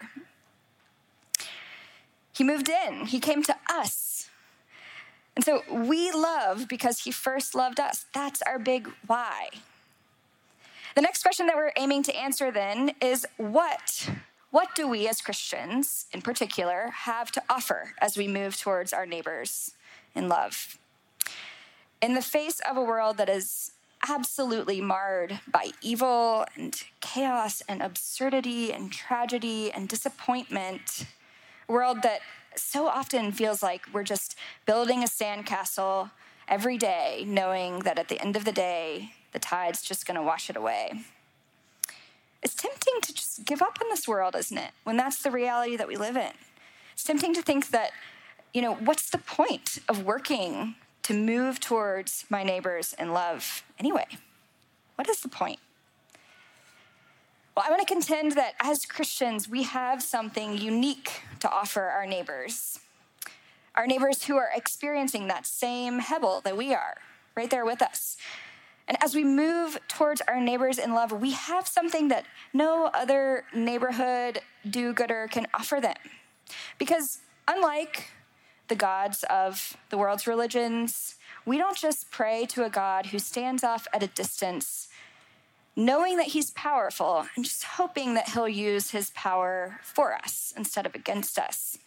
He 2.38 2.44
moved 2.44 2.70
in. 2.70 3.08
He 3.08 3.20
came 3.20 3.44
to 3.44 3.56
us 3.70 4.29
And 5.36 5.46
so 5.46 5.63
we 5.72 6.12
love 6.12 6.67
because 6.67 7.01
he 7.01 7.12
first 7.12 7.53
loved 7.56 7.79
us. 7.79 8.06
That's 8.13 8.41
our 8.44 8.60
big 8.60 8.89
why. 9.08 9.50
The 10.96 11.01
next 11.01 11.22
question 11.24 11.46
that 11.48 11.56
we're 11.56 11.74
aiming 11.77 12.03
to 12.03 12.15
answer 12.15 12.51
then 12.51 12.94
is 13.01 13.25
what? 13.38 14.10
What 14.50 14.74
do 14.75 14.88
we 14.88 15.08
as 15.08 15.22
Christians, 15.22 16.08
in 16.12 16.22
particular, 16.24 16.89
have 16.91 17.32
to 17.34 17.44
offer 17.50 17.94
as 18.01 18.17
we 18.17 18.27
move 18.27 18.58
towards 18.58 18.94
our 18.94 19.06
neighbors 19.06 19.74
in 20.15 20.27
love? 20.27 20.79
In 22.01 22.15
the 22.15 22.24
face 22.24 22.60
of 22.67 22.77
a 22.77 22.84
world 22.84 23.17
that 23.17 23.29
is 23.29 23.72
absolutely 24.08 24.82
marred 24.82 25.39
by 25.48 25.72
evil 25.84 26.46
and 26.56 26.84
chaos 27.01 27.62
and 27.70 27.82
absurdity 27.84 28.74
and 28.74 28.91
tragedy 28.91 29.72
and 29.72 29.88
disappointment, 29.88 31.06
world 31.68 32.02
that 32.04 32.22
so 32.56 32.88
often 32.88 33.32
feels 33.32 33.62
like 33.62 33.86
we're 33.94 34.04
just 34.04 34.36
building 34.66 35.04
a 35.04 35.08
sandcastle 35.08 36.12
every 36.48 36.78
day, 36.78 37.24
knowing 37.28 37.80
that 37.80 38.00
at 38.00 38.08
the 38.08 38.20
end 38.22 38.36
of 38.36 38.46
the 38.46 38.52
day, 38.52 39.12
the 39.34 39.40
tide's 39.40 39.82
just 39.82 40.06
going 40.06 40.16
to 40.16 40.24
wash 40.24 40.50
it 40.50 40.56
away. 40.56 41.04
It's 42.42 42.56
tempting 42.56 42.94
to 43.02 43.14
just 43.14 43.46
give 43.46 43.62
up 43.62 43.80
on 43.82 43.90
this 43.90 44.08
world, 44.08 44.36
isn't 44.36 44.58
it? 44.58 44.72
When 44.84 44.98
that's 44.98 45.22
the 45.22 45.32
reality 45.32 45.76
that 45.76 45.88
we 45.88 45.96
live 45.96 46.16
in. 46.16 46.32
It's 46.94 47.04
tempting 47.04 47.34
to 47.34 47.42
think 47.42 47.70
that, 47.70 47.92
you 48.54 48.62
know, 48.62 48.76
what's 48.76 49.10
the 49.10 49.18
point 49.18 49.80
of 49.90 50.04
working 50.04 50.76
to 51.04 51.14
move 51.14 51.60
towards 51.60 52.26
my 52.30 52.44
neighbors 52.44 52.96
in 52.98 53.14
love 53.14 53.64
anyway? 53.80 54.08
What 54.96 55.10
is 55.10 55.22
the 55.22 55.30
point? 55.30 55.60
Well, 57.58 57.66
I 57.66 57.72
want 57.72 57.88
to 57.88 57.92
contend 57.92 58.34
that 58.34 58.54
as 58.60 58.86
Christians, 58.86 59.50
we 59.50 59.64
have 59.64 60.04
something 60.04 60.60
unique 60.60 61.24
to 61.40 61.50
offer 61.50 61.82
our 61.82 62.06
neighbors. 62.06 62.78
Our 63.74 63.88
neighbors 63.88 64.26
who 64.26 64.38
are 64.38 64.52
experiencing 64.56 65.28
that 65.30 65.48
same 65.48 65.98
Hebel 65.98 66.42
that 66.42 66.56
we 66.56 66.76
are, 66.76 66.98
right 67.36 67.50
there 67.50 67.66
with 67.66 67.82
us. 67.82 68.16
And 68.88 68.96
as 69.04 69.16
we 69.16 69.24
move 69.24 69.80
towards 69.88 70.22
our 70.28 70.40
neighbors 70.40 70.78
in 70.78 70.94
love, 70.94 71.12
we 71.12 71.32
have 71.32 71.68
something 71.68 72.10
that 72.10 72.26
no 72.54 72.92
other 72.94 73.46
neighborhood 73.52 74.42
do 74.70 74.94
gooder 74.94 75.28
can 75.28 75.48
offer 75.56 75.82
them. 75.82 75.98
Because 76.78 77.22
unlike 77.48 78.12
the 78.68 78.76
gods 78.76 79.26
of 79.32 79.76
the 79.90 79.98
world's 79.98 80.28
religions, 80.28 81.16
we 81.44 81.58
don't 81.58 81.76
just 81.76 82.12
pray 82.12 82.46
to 82.50 82.66
a 82.66 82.70
God 82.70 83.08
who 83.08 83.18
stands 83.18 83.64
off 83.64 83.88
at 83.96 84.04
a 84.04 84.08
distance, 84.08 84.87
knowing 85.78 86.18
that 86.18 86.26
he's 86.26 86.50
powerful 86.52 87.28
and 87.36 87.46
just 87.46 87.64
hoping 87.64 88.16
that 88.16 88.30
he'll 88.30 88.50
use 88.50 88.90
his 88.90 89.12
power 89.12 89.80
for 89.84 90.14
us 90.14 90.52
instead 90.58 90.88
of 90.88 90.96
against 90.96 91.38
us. 91.38 91.78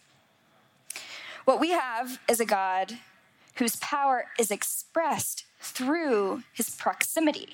What 1.43 1.59
we 1.59 1.71
have 1.71 2.17
is 2.29 2.39
a 2.39 2.45
God 2.45 2.97
whose 3.55 3.75
power 3.75 4.27
is 4.39 4.49
expressed 4.49 5.43
through 5.59 6.43
his 6.53 6.69
proximity, 6.69 7.49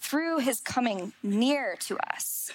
through 0.00 0.38
his 0.38 0.60
coming 0.60 1.12
near 1.22 1.76
to 1.80 1.98
us. 1.98 2.50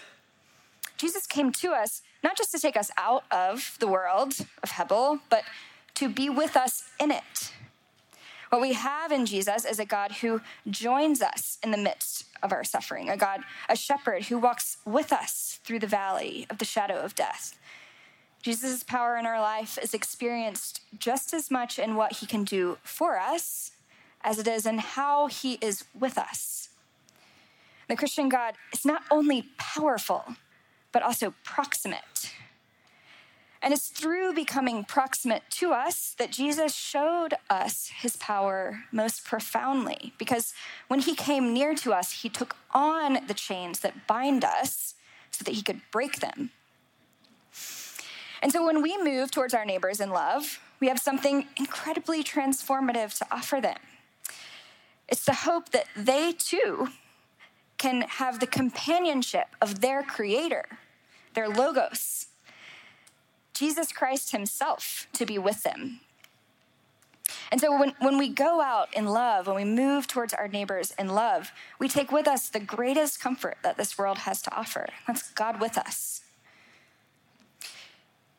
Jesus 0.98 1.26
came 1.26 1.54
to 1.54 1.72
us 1.72 2.02
not 2.22 2.38
just 2.38 2.52
to 2.52 2.60
take 2.60 2.76
us 2.76 2.92
out 2.98 3.24
of 3.32 3.78
the 3.80 3.88
world 3.88 4.34
of 4.62 4.72
Hebel, 4.72 5.20
but 5.30 5.44
to 5.96 6.10
be 6.10 6.30
with 6.30 6.58
us 6.58 6.90
in 7.00 7.12
it. 7.12 7.49
What 8.50 8.62
we 8.62 8.74
have 8.74 9.12
in 9.12 9.26
Jesus 9.28 9.64
is 9.64 9.80
a 9.80 9.86
God 9.86 10.12
who 10.12 10.42
joins 10.70 11.22
us 11.22 11.60
in 11.64 11.72
the 11.72 11.78
midst 11.78 12.26
of 12.42 12.52
our 12.52 12.64
suffering, 12.64 13.10
a 13.10 13.18
God, 13.18 13.42
a 13.68 13.76
shepherd 13.76 14.24
who 14.26 14.40
walks 14.40 14.78
with 14.86 15.14
us 15.14 15.60
through 15.64 15.80
the 15.80 15.88
valley 15.88 16.48
of 16.50 16.58
the 16.58 16.66
shadow 16.66 16.96
of 16.96 17.14
death. 17.14 17.58
Jesus' 18.42 18.84
power 18.84 19.18
in 19.18 19.26
our 19.26 19.40
life 19.40 19.78
is 19.82 19.94
experienced 19.94 20.82
just 20.98 21.34
as 21.34 21.52
much 21.52 21.78
in 21.78 21.96
what 21.96 22.14
he 22.14 22.26
can 22.26 22.44
do 22.44 22.78
for 22.84 23.20
us 23.20 23.72
as 24.24 24.40
it 24.40 24.48
is 24.48 24.66
in 24.66 24.80
how 24.80 25.28
he 25.28 25.54
is 25.62 25.86
with 25.98 26.18
us. 26.18 26.70
The 27.88 27.96
Christian 27.96 28.30
God 28.30 28.56
is 28.74 28.86
not 28.86 29.04
only 29.12 29.50
powerful, 29.58 30.24
but 30.92 31.04
also 31.04 31.34
proximate. 31.44 32.34
And 33.62 33.74
it's 33.74 33.90
through 33.90 34.34
becoming 34.34 34.86
proximate 34.86 35.44
to 35.52 35.74
us 35.74 36.16
that 36.18 36.32
Jesus 36.32 36.74
showed 36.74 37.34
us 37.50 37.92
his 37.94 38.16
power 38.16 38.86
most 38.92 39.26
profoundly. 39.26 40.14
Because 40.18 40.54
when 40.88 41.02
he 41.02 41.14
came 41.14 41.54
near 41.54 41.76
to 41.76 41.92
us, 41.92 42.22
he 42.22 42.30
took 42.30 42.56
on 42.72 43.26
the 43.28 43.34
chains 43.34 43.82
that 43.82 44.08
bind 44.08 44.46
us 44.46 44.96
so 45.32 45.44
that 45.44 45.56
he 45.56 45.62
could 45.62 45.82
break 45.92 46.20
them. 46.22 46.52
And 48.42 48.52
so 48.52 48.66
when 48.66 48.82
we 48.82 48.98
move 49.04 49.32
towards 49.32 49.54
our 49.54 49.66
neighbors 49.66 50.00
in 50.00 50.10
love, 50.10 50.62
we 50.80 50.88
have 50.88 51.00
something 51.00 51.48
incredibly 51.58 52.24
transformative 52.24 53.18
to 53.18 53.28
offer 53.30 53.60
them. 53.60 53.80
It's 55.10 55.26
the 55.26 55.34
hope 55.34 55.72
that 55.72 55.88
they 55.98 56.32
too 56.32 56.90
can 57.78 58.04
have 58.04 58.40
the 58.40 58.48
companionship 58.48 59.48
of 59.62 59.82
their 59.82 60.04
creator, 60.04 60.66
their 61.34 61.50
logos, 61.50 62.28
Jesus 63.60 63.92
Christ 63.92 64.32
himself, 64.32 65.08
to 65.14 65.26
be 65.26 65.38
with 65.38 65.64
them. 65.64 66.00
And 67.52 67.60
so 67.60 67.78
when, 67.78 67.94
when 68.00 68.18
we 68.18 68.30
go 68.30 68.62
out 68.62 68.88
in 68.96 69.06
love, 69.06 69.48
when 69.48 69.56
we 69.58 69.66
move 69.66 70.08
towards 70.08 70.34
our 70.34 70.48
neighbors 70.48 70.94
in 70.98 71.10
love, 71.10 71.52
we 71.78 71.90
take 71.90 72.10
with 72.12 72.28
us 72.28 72.48
the 72.48 72.62
greatest 72.62 73.20
comfort 73.20 73.58
that 73.62 73.76
this 73.76 73.98
world 73.98 74.20
has 74.20 74.42
to 74.44 74.56
offer. 74.56 74.88
That's 75.08 75.32
God 75.32 75.60
with 75.60 75.78
us. 75.78 76.22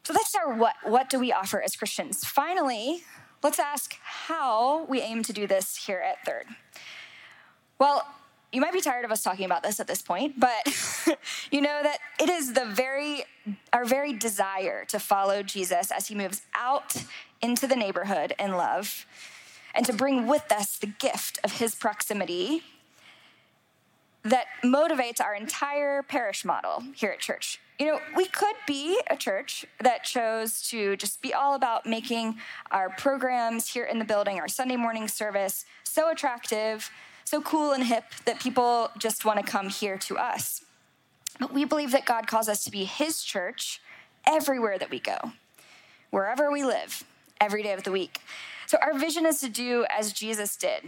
So 0.04 0.14
that's 0.14 0.34
our 0.34 0.54
what. 0.54 0.74
What 0.84 1.10
do 1.10 1.20
we 1.20 1.32
offer 1.32 1.60
as 1.60 1.76
Christians? 1.76 2.24
Finally, 2.24 3.02
let's 3.42 3.58
ask 3.58 3.96
how 4.02 4.84
we 4.86 5.00
aim 5.02 5.22
to 5.24 5.32
do 5.32 5.46
this 5.46 5.76
here 5.76 6.00
at 6.00 6.24
Third. 6.24 6.46
Well, 7.78 8.06
you 8.52 8.60
might 8.60 8.72
be 8.72 8.80
tired 8.80 9.04
of 9.04 9.12
us 9.12 9.22
talking 9.22 9.44
about 9.44 9.62
this 9.62 9.78
at 9.80 9.86
this 9.86 10.02
point, 10.02 10.38
but 10.38 10.66
you 11.50 11.60
know 11.60 11.80
that 11.82 11.98
it 12.18 12.28
is 12.28 12.52
the 12.52 12.64
very 12.64 13.24
our 13.72 13.84
very 13.84 14.12
desire 14.12 14.84
to 14.86 14.98
follow 14.98 15.42
Jesus 15.42 15.90
as 15.90 16.08
he 16.08 16.14
moves 16.14 16.42
out 16.54 17.04
into 17.40 17.66
the 17.66 17.76
neighborhood 17.76 18.34
in 18.38 18.52
love 18.52 19.06
and 19.74 19.86
to 19.86 19.92
bring 19.92 20.26
with 20.26 20.50
us 20.50 20.78
the 20.78 20.86
gift 20.86 21.38
of 21.44 21.58
his 21.58 21.74
proximity 21.74 22.62
that 24.22 24.46
motivates 24.62 25.20
our 25.20 25.34
entire 25.34 26.02
parish 26.02 26.44
model 26.44 26.82
here 26.94 27.10
at 27.10 27.20
church. 27.20 27.58
You 27.78 27.86
know, 27.86 28.00
we 28.14 28.26
could 28.26 28.56
be 28.66 29.00
a 29.08 29.16
church 29.16 29.64
that 29.80 30.04
chose 30.04 30.68
to 30.68 30.96
just 30.96 31.22
be 31.22 31.32
all 31.32 31.54
about 31.54 31.86
making 31.86 32.36
our 32.70 32.90
programs 32.90 33.68
here 33.68 33.84
in 33.84 33.98
the 33.98 34.04
building, 34.04 34.38
our 34.38 34.48
Sunday 34.48 34.76
morning 34.76 35.08
service, 35.08 35.64
so 35.84 36.10
attractive, 36.10 36.90
so 37.30 37.40
cool 37.40 37.70
and 37.70 37.84
hip 37.84 38.06
that 38.24 38.40
people 38.40 38.90
just 38.98 39.24
want 39.24 39.38
to 39.38 39.48
come 39.48 39.68
here 39.68 39.96
to 39.96 40.18
us. 40.18 40.62
But 41.38 41.54
we 41.54 41.64
believe 41.64 41.92
that 41.92 42.04
God 42.04 42.26
calls 42.26 42.48
us 42.48 42.64
to 42.64 42.72
be 42.72 42.84
His 42.84 43.22
church 43.22 43.80
everywhere 44.26 44.78
that 44.78 44.90
we 44.90 44.98
go, 44.98 45.16
wherever 46.10 46.50
we 46.50 46.64
live, 46.64 47.04
every 47.40 47.62
day 47.62 47.72
of 47.72 47.84
the 47.84 47.92
week. 47.92 48.18
So 48.66 48.78
our 48.82 48.98
vision 48.98 49.26
is 49.26 49.38
to 49.42 49.48
do 49.48 49.86
as 49.96 50.12
Jesus 50.12 50.56
did. 50.56 50.82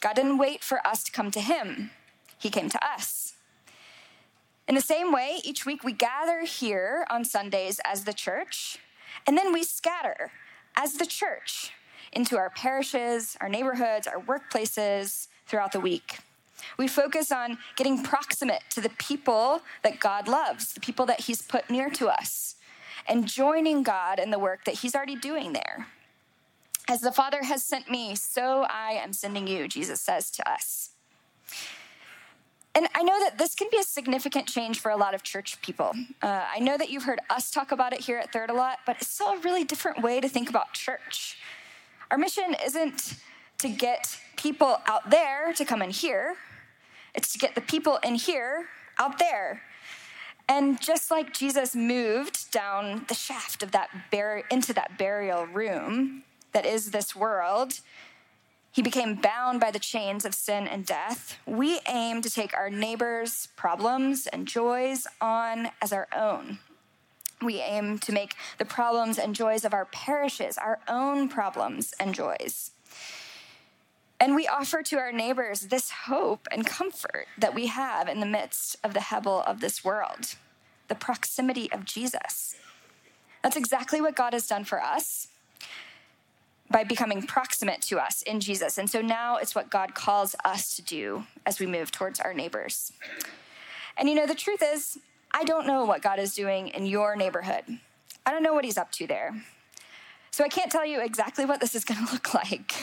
God 0.00 0.16
didn't 0.16 0.38
wait 0.38 0.64
for 0.64 0.84
us 0.84 1.04
to 1.04 1.12
come 1.12 1.30
to 1.30 1.40
Him, 1.40 1.92
He 2.38 2.50
came 2.50 2.68
to 2.70 2.84
us. 2.84 3.34
In 4.66 4.74
the 4.74 4.80
same 4.80 5.12
way, 5.12 5.38
each 5.44 5.64
week 5.64 5.84
we 5.84 5.92
gather 5.92 6.40
here 6.40 7.06
on 7.08 7.24
Sundays 7.24 7.80
as 7.84 8.02
the 8.02 8.12
church, 8.12 8.78
and 9.28 9.38
then 9.38 9.52
we 9.52 9.62
scatter 9.62 10.32
as 10.74 10.94
the 10.94 11.06
church 11.06 11.70
into 12.12 12.36
our 12.36 12.50
parishes, 12.50 13.36
our 13.40 13.48
neighborhoods, 13.48 14.08
our 14.08 14.20
workplaces 14.20 15.28
throughout 15.54 15.70
the 15.70 15.78
week. 15.78 16.18
We 16.76 16.88
focus 16.88 17.30
on 17.30 17.58
getting 17.76 18.02
proximate 18.02 18.64
to 18.70 18.80
the 18.80 18.88
people 18.88 19.62
that 19.84 20.00
God 20.00 20.26
loves, 20.26 20.72
the 20.72 20.80
people 20.80 21.06
that 21.06 21.20
He's 21.20 21.42
put 21.42 21.70
near 21.70 21.90
to 21.90 22.08
us, 22.08 22.56
and 23.06 23.24
joining 23.24 23.84
God 23.84 24.18
in 24.18 24.32
the 24.32 24.38
work 24.40 24.64
that 24.64 24.80
He's 24.80 24.96
already 24.96 25.14
doing 25.14 25.52
there. 25.52 25.86
As 26.88 27.02
the 27.02 27.12
Father 27.12 27.44
has 27.44 27.62
sent 27.62 27.88
me, 27.88 28.16
so 28.16 28.66
I 28.68 28.94
am 28.94 29.12
sending 29.12 29.46
you, 29.46 29.68
Jesus 29.68 30.00
says 30.00 30.28
to 30.32 30.50
us. 30.50 30.90
And 32.74 32.88
I 32.92 33.04
know 33.04 33.20
that 33.20 33.38
this 33.38 33.54
can 33.54 33.68
be 33.70 33.78
a 33.78 33.84
significant 33.84 34.48
change 34.48 34.80
for 34.80 34.90
a 34.90 34.96
lot 34.96 35.14
of 35.14 35.22
church 35.22 35.62
people. 35.62 35.92
Uh, 36.20 36.42
I 36.52 36.58
know 36.58 36.76
that 36.76 36.90
you've 36.90 37.04
heard 37.04 37.20
us 37.30 37.52
talk 37.52 37.70
about 37.70 37.92
it 37.92 38.00
here 38.00 38.18
at 38.18 38.32
Third 38.32 38.50
a 38.50 38.54
lot, 38.54 38.80
but 38.86 38.96
it's 38.96 39.06
still 39.06 39.28
a 39.28 39.38
really 39.38 39.62
different 39.62 40.02
way 40.02 40.20
to 40.20 40.28
think 40.28 40.50
about 40.50 40.72
church. 40.72 41.38
Our 42.10 42.18
mission 42.18 42.56
isn't 42.66 43.14
to 43.58 43.68
get 43.68 44.18
people 44.36 44.78
out 44.86 45.10
there 45.10 45.52
to 45.54 45.64
come 45.64 45.82
in 45.82 45.90
here, 45.90 46.36
it's 47.14 47.32
to 47.32 47.38
get 47.38 47.54
the 47.54 47.60
people 47.60 47.98
in 48.04 48.14
here 48.14 48.66
out 48.98 49.18
there. 49.18 49.62
And 50.48 50.80
just 50.80 51.10
like 51.10 51.32
Jesus 51.32 51.74
moved 51.74 52.50
down 52.50 53.06
the 53.08 53.14
shaft 53.14 53.62
of 53.62 53.72
that 53.72 53.88
bar- 54.10 54.44
into 54.50 54.74
that 54.74 54.98
burial 54.98 55.46
room 55.46 56.24
that 56.52 56.66
is 56.66 56.90
this 56.90 57.16
world, 57.16 57.80
he 58.70 58.82
became 58.82 59.14
bound 59.14 59.60
by 59.60 59.70
the 59.70 59.78
chains 59.78 60.24
of 60.24 60.34
sin 60.34 60.66
and 60.66 60.84
death. 60.84 61.38
We 61.46 61.80
aim 61.88 62.22
to 62.22 62.30
take 62.30 62.54
our 62.54 62.68
neighbors' 62.68 63.48
problems 63.56 64.26
and 64.26 64.46
joys 64.46 65.06
on 65.20 65.70
as 65.80 65.92
our 65.92 66.08
own. 66.14 66.58
We 67.40 67.60
aim 67.60 67.98
to 68.00 68.12
make 68.12 68.34
the 68.58 68.64
problems 68.64 69.18
and 69.18 69.34
joys 69.34 69.64
of 69.64 69.74
our 69.74 69.84
parishes 69.86 70.58
our 70.58 70.80
own 70.88 71.28
problems 71.28 71.94
and 72.00 72.14
joys. 72.14 72.72
And 74.20 74.34
we 74.34 74.46
offer 74.46 74.82
to 74.82 74.96
our 74.96 75.12
neighbors 75.12 75.62
this 75.62 75.90
hope 75.90 76.46
and 76.50 76.66
comfort 76.66 77.26
that 77.36 77.54
we 77.54 77.66
have 77.66 78.08
in 78.08 78.20
the 78.20 78.26
midst 78.26 78.76
of 78.84 78.94
the 78.94 79.00
hebel 79.00 79.42
of 79.42 79.60
this 79.60 79.84
world 79.84 80.36
the 80.88 80.94
proximity 80.94 81.72
of 81.72 81.84
Jesus. 81.84 82.56
That's 83.42 83.56
exactly 83.56 84.00
what 84.00 84.14
God 84.14 84.34
has 84.34 84.46
done 84.46 84.64
for 84.64 84.82
us 84.82 85.28
by 86.70 86.84
becoming 86.84 87.22
proximate 87.22 87.82
to 87.82 87.98
us 87.98 88.22
in 88.22 88.40
Jesus. 88.40 88.78
And 88.78 88.88
so 88.88 89.00
now 89.00 89.36
it's 89.36 89.54
what 89.54 89.70
God 89.70 89.94
calls 89.94 90.34
us 90.44 90.76
to 90.76 90.82
do 90.82 91.24
as 91.46 91.60
we 91.60 91.66
move 91.66 91.90
towards 91.90 92.20
our 92.20 92.34
neighbors. 92.34 92.92
And 93.96 94.08
you 94.08 94.14
know, 94.14 94.26
the 94.26 94.34
truth 94.34 94.62
is, 94.62 94.98
I 95.32 95.44
don't 95.44 95.66
know 95.66 95.84
what 95.84 96.02
God 96.02 96.18
is 96.18 96.34
doing 96.34 96.68
in 96.68 96.86
your 96.86 97.16
neighborhood. 97.16 97.64
I 98.26 98.30
don't 98.30 98.42
know 98.42 98.54
what 98.54 98.64
He's 98.64 98.78
up 98.78 98.92
to 98.92 99.06
there. 99.06 99.42
So 100.30 100.42
I 100.42 100.48
can't 100.48 100.72
tell 100.72 100.84
you 100.84 101.00
exactly 101.00 101.44
what 101.44 101.60
this 101.60 101.74
is 101.74 101.84
going 101.84 102.04
to 102.06 102.12
look 102.12 102.34
like. 102.34 102.74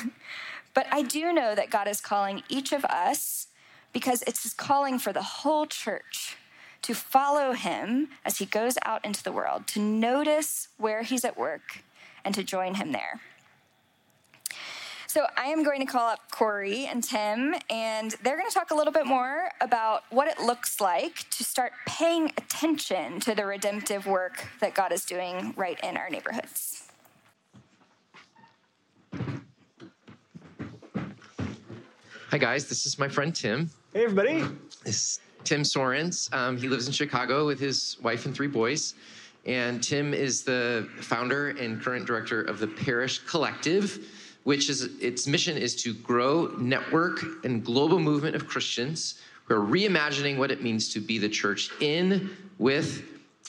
But 0.74 0.88
I 0.92 1.02
do 1.02 1.34
know 1.34 1.56
that 1.56 1.70
God 1.70 1.88
is 1.88 2.02
calling 2.02 2.44
each 2.50 2.72
of 2.72 2.86
us 2.86 3.48
because 3.94 4.22
it's 4.24 4.44
His 4.44 4.54
calling 4.54 5.00
for 5.00 5.12
the 5.12 5.22
whole 5.22 5.66
church 5.66 6.38
to 6.84 6.94
follow 6.94 7.54
Him 7.54 8.10
as 8.26 8.38
He 8.38 8.46
goes 8.46 8.78
out 8.84 9.04
into 9.04 9.24
the 9.24 9.32
world, 9.32 9.68
to 9.68 9.80
notice 9.80 10.70
where 10.78 11.04
He's 11.04 11.26
at 11.26 11.38
work, 11.38 11.84
and 12.24 12.34
to 12.36 12.44
join 12.44 12.76
Him 12.76 12.92
there. 12.92 13.22
So 15.08 15.28
I 15.36 15.48
am 15.48 15.64
going 15.66 15.82
to 15.82 15.86
call 15.86 16.08
up 16.08 16.32
Corey 16.32 16.86
and 16.86 17.04
Tim, 17.04 17.54
and 17.70 18.12
they're 18.24 18.38
going 18.38 18.48
to 18.48 18.54
talk 18.54 18.72
a 18.72 18.76
little 18.76 18.94
bit 18.94 19.06
more 19.06 19.50
about 19.60 20.04
what 20.10 20.30
it 20.30 20.40
looks 20.40 20.80
like 20.80 21.30
to 21.32 21.44
start 21.44 21.74
paying 21.86 22.32
attention 22.38 23.20
to 23.20 23.36
the 23.36 23.46
redemptive 23.46 24.06
work 24.08 24.48
that 24.62 24.74
God 24.74 24.94
is 24.94 25.04
doing 25.04 25.54
right 25.58 25.78
in 25.84 25.98
our 25.98 26.10
neighborhoods. 26.10 26.91
Hi, 32.32 32.38
guys. 32.38 32.64
This 32.70 32.86
is 32.86 32.98
my 32.98 33.10
friend 33.10 33.36
Tim. 33.36 33.70
Hey, 33.92 34.06
everybody. 34.06 34.46
This 34.86 34.96
is 34.96 35.20
Tim 35.44 35.64
Soerens. 35.64 36.34
Um, 36.34 36.56
he 36.56 36.70
lives 36.70 36.88
in 36.88 36.94
Chicago 36.94 37.46
with 37.46 37.60
his 37.60 37.98
wife 38.02 38.26
and 38.26 38.34
three 38.34 38.48
boys. 38.48 38.94
And 39.46 39.84
Tim 39.84 40.14
is 40.14 40.42
the 40.42 40.88
founder 41.02 41.50
and 41.50 41.82
current 41.82 42.06
director 42.06 42.42
of 42.44 42.60
the 42.60 42.68
Parish 42.68 43.20
Collective, 43.26 44.08
which 44.46 44.70
is 44.70 44.84
its 45.02 45.28
mission 45.28 45.58
is 45.58 45.76
to 45.84 45.94
grow, 45.94 46.46
network, 46.58 47.22
and 47.44 47.66
global 47.66 48.00
movement 48.00 48.34
of 48.34 48.48
Christians 48.48 49.20
who 49.44 49.56
are 49.56 49.66
reimagining 49.68 50.38
what 50.38 50.52
it 50.52 50.64
means 50.64 50.88
to 50.94 51.02
be 51.02 51.18
the 51.18 51.28
church 51.28 51.70
in, 51.82 52.30
with, 52.60 53.04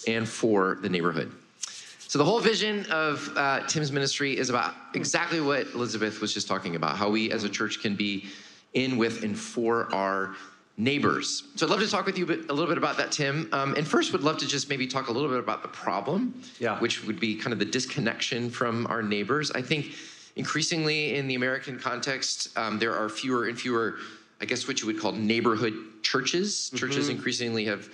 and 0.08 0.28
for 0.28 0.78
the 0.82 0.88
neighborhood. 0.88 1.30
So 2.08 2.18
the 2.18 2.24
whole 2.24 2.40
vision 2.40 2.84
of 2.90 3.30
uh, 3.36 3.64
Tim's 3.68 3.92
ministry 3.92 4.36
is 4.36 4.50
about 4.50 4.74
exactly 4.94 5.40
what 5.40 5.68
Elisabeth 5.68 6.20
was 6.20 6.34
just 6.34 6.48
talking 6.48 6.74
about: 6.74 6.96
how 6.96 7.08
we 7.08 7.30
as 7.30 7.44
a 7.44 7.48
church 7.48 7.80
can 7.80 7.94
be 7.94 8.26
in, 8.74 8.96
with, 8.96 9.22
and 9.22 9.38
for 9.38 9.92
our 9.94 10.34
neighbors. 10.76 11.44
So 11.56 11.66
I'd 11.66 11.70
love 11.70 11.80
to 11.80 11.90
talk 11.90 12.06
with 12.06 12.18
you 12.18 12.24
a 12.24 12.52
little 12.52 12.66
bit 12.66 12.78
about 12.78 12.96
that, 12.96 13.12
Tim. 13.12 13.48
Um, 13.52 13.74
and 13.74 13.86
first, 13.86 14.12
would 14.12 14.22
love 14.22 14.38
to 14.38 14.46
just 14.46 14.68
maybe 14.68 14.86
talk 14.86 15.08
a 15.08 15.12
little 15.12 15.28
bit 15.28 15.38
about 15.38 15.62
the 15.62 15.68
problem, 15.68 16.40
yeah. 16.58 16.78
which 16.80 17.04
would 17.06 17.20
be 17.20 17.36
kind 17.36 17.52
of 17.52 17.58
the 17.58 17.64
disconnection 17.64 18.50
from 18.50 18.86
our 18.86 19.02
neighbors. 19.02 19.50
I 19.50 19.62
think 19.62 19.92
increasingly 20.36 21.14
in 21.16 21.28
the 21.28 21.34
American 21.34 21.78
context, 21.78 22.56
um, 22.56 22.78
there 22.78 22.96
are 22.96 23.08
fewer 23.08 23.48
and 23.48 23.58
fewer, 23.58 23.96
I 24.40 24.46
guess, 24.46 24.66
what 24.66 24.80
you 24.80 24.86
would 24.86 24.98
call 24.98 25.12
neighborhood 25.12 25.74
churches. 26.02 26.68
Mm-hmm. 26.68 26.76
Churches 26.78 27.08
increasingly 27.10 27.66
have, 27.66 27.88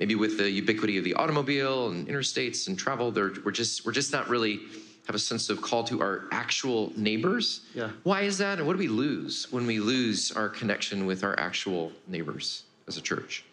maybe 0.00 0.16
with 0.16 0.36
the 0.36 0.50
ubiquity 0.50 0.98
of 0.98 1.04
the 1.04 1.14
automobile 1.14 1.90
and 1.90 2.08
interstates 2.08 2.66
and 2.66 2.76
travel, 2.76 3.12
we're 3.12 3.50
just 3.52 3.86
we're 3.86 3.92
just 3.92 4.12
not 4.12 4.28
really 4.28 4.60
have 5.06 5.16
a 5.16 5.18
sense 5.18 5.50
of 5.50 5.60
call 5.60 5.82
to 5.84 6.00
our 6.00 6.24
actual 6.30 6.92
neighbors. 6.96 7.62
Yeah. 7.74 7.90
Why 8.04 8.22
is 8.22 8.38
that? 8.38 8.58
And 8.58 8.66
what 8.66 8.74
do 8.74 8.78
we 8.78 8.88
lose 8.88 9.50
when 9.50 9.66
we 9.66 9.80
lose 9.80 10.32
our 10.32 10.48
connection 10.48 11.06
with 11.06 11.24
our 11.24 11.38
actual 11.38 11.92
neighbors 12.06 12.64
as 12.86 12.96
a 12.96 13.00
church? 13.00 13.44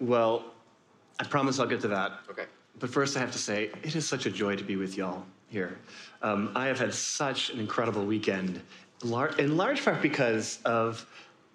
Well, 0.00 0.44
I 1.20 1.24
promise 1.24 1.58
I'll 1.58 1.66
get 1.66 1.80
to 1.80 1.88
that. 1.88 2.20
Okay. 2.30 2.46
But 2.78 2.90
first, 2.90 3.16
I 3.16 3.20
have 3.20 3.32
to 3.32 3.38
say, 3.38 3.70
it 3.82 3.94
is 3.96 4.06
such 4.06 4.26
a 4.26 4.30
joy 4.30 4.56
to 4.56 4.64
be 4.64 4.76
with 4.76 4.96
y'all 4.96 5.24
here. 5.48 5.78
Um, 6.22 6.50
I 6.54 6.66
have 6.66 6.78
had 6.78 6.92
such 6.92 7.50
an 7.50 7.60
incredible 7.60 8.04
weekend, 8.04 8.60
in 9.02 9.56
large 9.56 9.84
part 9.84 10.02
because 10.02 10.58
of 10.64 11.06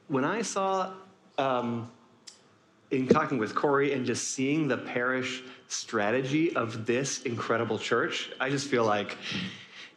when 0.08 0.26
I 0.26 0.42
saw, 0.42 0.94
um, 1.38 1.92
in 2.92 3.08
talking 3.08 3.38
with 3.38 3.56
Corey 3.56 3.94
and 3.94 4.06
just 4.06 4.30
seeing 4.30 4.68
the 4.68 4.78
parish 4.78 5.44
strategy 5.70 6.56
of 6.56 6.86
this 6.86 7.22
incredible 7.24 7.80
church, 7.80 8.30
I 8.40 8.50
just 8.50 8.68
feel 8.68 8.86
like 8.86 9.18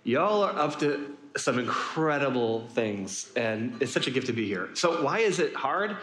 y'all 0.04 0.44
are 0.44 0.56
up 0.56 0.78
to 0.80 1.16
some 1.36 1.58
incredible 1.58 2.68
things, 2.68 3.30
and 3.34 3.76
it's 3.82 3.92
such 3.92 4.06
a 4.06 4.10
gift 4.10 4.28
to 4.28 4.32
be 4.32 4.46
here. 4.46 4.70
So, 4.74 5.02
why 5.02 5.18
is 5.18 5.40
it 5.40 5.54
hard? 5.54 5.96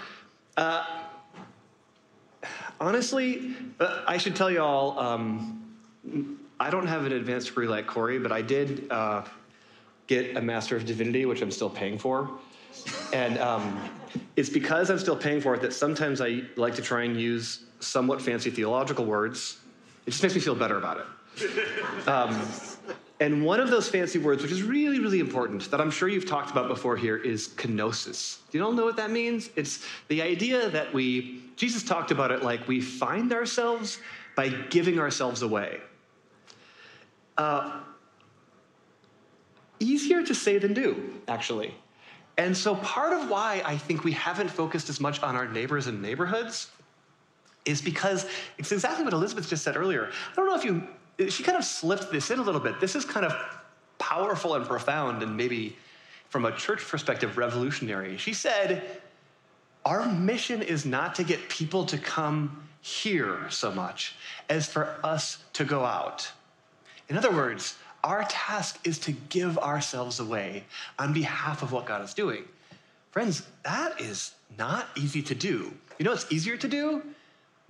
Uh, 0.58 0.86
honestly, 2.82 3.56
uh, 3.80 4.04
I 4.06 4.18
should 4.18 4.36
tell 4.36 4.52
y'all, 4.52 5.00
um, 5.00 5.78
I 6.60 6.70
don't 6.70 6.88
have 6.88 7.06
an 7.06 7.14
advanced 7.14 7.48
degree 7.48 7.68
like 7.68 7.88
Corey, 7.88 8.20
but 8.20 8.34
I 8.34 8.42
did 8.42 8.92
uh, 8.92 9.24
get 10.08 10.36
a 10.36 10.42
Master 10.42 10.76
of 10.76 10.86
Divinity, 10.86 11.26
which 11.26 11.42
I'm 11.42 11.52
still 11.52 11.70
paying 11.70 11.98
for. 11.98 12.30
And 13.14 13.38
um, 13.40 13.80
it's 14.36 14.50
because 14.50 14.90
I'm 14.90 15.00
still 15.00 15.16
paying 15.16 15.42
for 15.42 15.56
it 15.56 15.62
that 15.62 15.74
sometimes 15.74 16.22
I 16.22 16.42
like 16.56 16.76
to 16.76 16.82
try 16.82 17.04
and 17.04 17.20
use 17.20 17.66
somewhat 17.80 18.22
fancy 18.22 18.50
theological 18.50 19.06
words 19.06 19.58
it 20.06 20.12
just 20.12 20.24
makes 20.24 20.36
me 20.36 20.42
feel 20.42 20.56
better 20.56 20.78
about 20.78 20.98
it. 21.38 22.08
Um, 22.08 22.42
and 23.20 23.46
one 23.46 23.60
of 23.60 23.70
those 23.70 23.88
fancy 23.88 24.18
words, 24.18 24.42
which 24.42 24.52
is 24.52 24.64
really, 24.64 25.00
really 25.00 25.20
important, 25.20 25.70
that 25.70 25.80
I'm 25.80 25.92
sure 25.92 26.10
you've 26.10 26.26
talked 26.26 26.50
about 26.50 26.68
before 26.68 26.98
here, 26.98 27.18
is 27.18 27.50
kenosis. 27.50 28.40
Do 28.50 28.58
you 28.58 28.66
all 28.66 28.72
know 28.72 28.84
what 28.84 28.98
that 28.98 29.12
means? 29.12 29.52
It's 29.56 29.86
the 30.08 30.22
idea 30.22 30.70
that 30.70 30.92
we, 30.92 31.44
Jesus 31.56 31.84
talked 31.84 32.10
about 32.10 32.32
it 32.32 32.42
like 32.42 32.68
we 32.68 32.82
find 32.82 33.32
ourselves 33.32 34.00
by 34.36 34.50
giving 34.50 35.00
ourselves 35.00 35.44
away. 35.44 35.80
Uh, 37.38 37.82
easier 39.80 40.24
to 40.24 40.34
say 40.34 40.58
than 40.58 40.74
do, 40.74 41.14
actually. 41.28 41.76
And 42.38 42.56
so 42.56 42.76
part 42.76 43.14
of 43.14 43.30
why 43.30 43.62
I 43.66 43.78
think 43.78 44.04
we 44.04 44.14
haven't 44.14 44.50
focused 44.50 44.90
as 44.90 45.00
much 45.00 45.22
on 45.22 45.36
our 45.36 45.48
neighbors 45.48 45.88
and 45.88 46.02
neighborhoods 46.02 46.72
is 47.66 47.82
because 47.82 48.26
it's 48.58 48.72
exactly 48.72 49.04
what 49.04 49.14
Elisabeth 49.14 49.50
just 49.50 49.64
said 49.64 49.78
earlier. 49.78 50.10
I 50.32 50.36
don't 50.36 50.48
know 50.48 50.56
if 50.56 50.66
you, 50.66 51.30
she 51.30 51.44
kind 51.44 51.58
of 51.58 51.64
slipped 51.64 52.12
this 52.12 52.32
in 52.32 52.40
a 52.40 52.42
little 52.42 52.62
bit. 52.62 52.80
This 52.80 52.96
is 52.96 53.06
kind 53.06 53.26
of 53.26 53.34
powerful 54.00 54.56
and 54.56 54.66
profound 54.66 55.22
and 55.22 55.38
maybe 55.38 55.78
from 56.30 56.46
a 56.46 56.56
church 56.56 56.80
perspective, 56.80 57.38
revolutionary. 57.38 58.18
She 58.18 58.34
said, 58.34 59.02
Our 59.86 60.10
mission 60.12 60.62
is 60.62 60.86
not 60.86 61.16
to 61.16 61.24
get 61.24 61.50
people 61.50 61.86
to 61.88 61.98
come 61.98 62.68
here 62.82 63.38
so 63.50 63.72
much 63.72 64.16
as 64.50 64.68
for 64.68 64.96
us 65.04 65.38
to 65.54 65.66
go 65.66 65.86
out. 65.86 66.32
In 67.10 67.18
other 67.18 67.32
words, 67.32 67.78
our 68.04 68.24
task 68.26 68.80
is 68.86 69.00
to 69.00 69.12
give 69.12 69.58
ourselves 69.58 70.20
away 70.20 70.64
on 70.98 71.14
behalf 71.14 71.62
of 71.62 71.72
what 71.72 71.86
God 71.86 72.04
is 72.04 72.14
doing. 72.14 72.44
Friends, 73.12 73.44
that 73.64 74.00
is 74.00 74.34
not 74.58 74.88
easy 74.96 75.22
to 75.24 75.36
do. 75.36 75.72
You 75.98 76.06
know 76.06 76.12
what's 76.12 76.32
easier 76.32 76.58
to 76.58 76.68
do? 76.68 77.04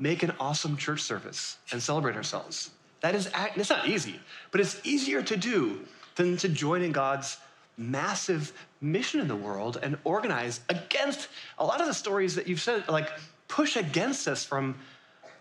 make 0.02 0.24
an 0.24 0.34
awesome 0.40 0.76
church 0.76 1.00
service 1.00 1.58
and 1.72 1.82
celebrate 1.82 2.16
ourselves. 2.16 2.72
That 3.02 3.14
is, 3.14 3.30
it's 3.56 3.70
not 3.70 3.88
easy, 3.88 4.20
but 4.52 4.60
it's 4.60 4.82
easier 4.84 5.22
to 5.22 5.38
do 5.38 5.80
than 6.16 6.36
to 6.38 6.50
join 6.50 6.82
in 6.82 6.92
God's 6.92 7.38
massive 7.78 8.52
mission 8.82 9.22
in 9.22 9.28
the 9.28 9.36
world 9.36 9.80
and 9.82 9.98
organize 10.04 10.60
against 10.70 11.30
a 11.60 11.66
lot 11.66 11.80
of 11.82 11.88
the 11.88 11.94
stories 11.94 12.36
that 12.36 12.48
you've 12.48 12.60
said, 12.60 12.88
like 12.90 13.10
push 13.48 13.76
against 13.76 14.28
us 14.28 14.44
from 14.44 14.76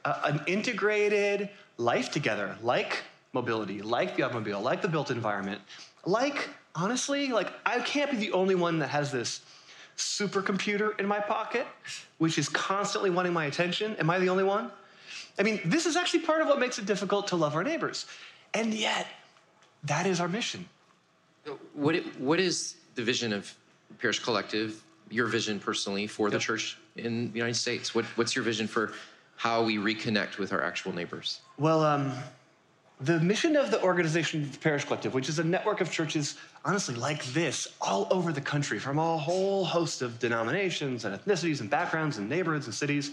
a, 0.04 0.14
an 0.24 0.40
integrated 0.46 1.48
life 1.78 2.10
together, 2.10 2.56
like 2.62 3.02
mobility, 3.32 3.82
like 3.82 4.16
the 4.16 4.22
automobile, 4.22 4.60
like 4.60 4.82
the 4.82 4.88
built 4.88 5.10
environment, 5.10 5.60
like 6.04 6.48
honestly, 6.74 7.28
like 7.28 7.52
I 7.64 7.80
can't 7.80 8.10
be 8.10 8.16
the 8.16 8.32
only 8.32 8.54
one 8.54 8.78
that 8.80 8.88
has 8.88 9.12
this 9.12 9.40
supercomputer 9.96 10.98
in 10.98 11.06
my 11.06 11.20
pocket, 11.20 11.66
which 12.18 12.38
is 12.38 12.48
constantly 12.48 13.10
wanting 13.10 13.32
my 13.32 13.46
attention. 13.46 13.96
Am 13.96 14.10
I 14.10 14.18
the 14.18 14.28
only 14.28 14.44
one? 14.44 14.70
I 15.38 15.42
mean, 15.42 15.60
this 15.64 15.86
is 15.86 15.96
actually 15.96 16.20
part 16.20 16.40
of 16.40 16.48
what 16.48 16.58
makes 16.58 16.78
it 16.78 16.86
difficult 16.86 17.28
to 17.28 17.36
love 17.36 17.54
our 17.54 17.62
neighbors. 17.62 18.06
And 18.54 18.74
yet, 18.74 19.06
that 19.84 20.06
is 20.06 20.20
our 20.20 20.28
mission. 20.28 20.68
What, 21.74 21.96
what 22.18 22.40
is 22.40 22.76
the 22.94 23.02
vision 23.02 23.32
of 23.32 23.52
Parish 23.98 24.18
Collective, 24.18 24.82
your 25.10 25.26
vision 25.26 25.58
personally 25.58 26.06
for 26.06 26.28
yep. 26.28 26.32
the 26.32 26.38
church 26.38 26.78
in 26.96 27.30
the 27.32 27.38
United 27.38 27.54
States? 27.54 27.94
What, 27.94 28.04
what's 28.16 28.34
your 28.34 28.44
vision 28.44 28.66
for 28.66 28.92
how 29.36 29.62
we 29.62 29.78
reconnect 29.78 30.38
with 30.38 30.52
our 30.52 30.62
actual 30.62 30.94
neighbors? 30.94 31.40
Well, 31.58 31.82
um, 31.84 32.12
the 33.00 33.18
mission 33.20 33.56
of 33.56 33.70
the 33.70 33.82
organization, 33.82 34.48
the 34.50 34.58
Parish 34.58 34.84
Collective, 34.84 35.14
which 35.14 35.28
is 35.28 35.38
a 35.38 35.44
network 35.44 35.80
of 35.80 35.90
churches, 35.90 36.36
honestly, 36.64 36.94
like 36.94 37.24
this, 37.26 37.66
all 37.80 38.06
over 38.10 38.30
the 38.30 38.40
country, 38.40 38.78
from 38.78 38.98
a 38.98 39.16
whole 39.16 39.64
host 39.64 40.02
of 40.02 40.18
denominations 40.18 41.06
and 41.06 41.18
ethnicities 41.18 41.60
and 41.60 41.70
backgrounds 41.70 42.18
and 42.18 42.28
neighborhoods 42.28 42.66
and 42.66 42.74
cities, 42.74 43.12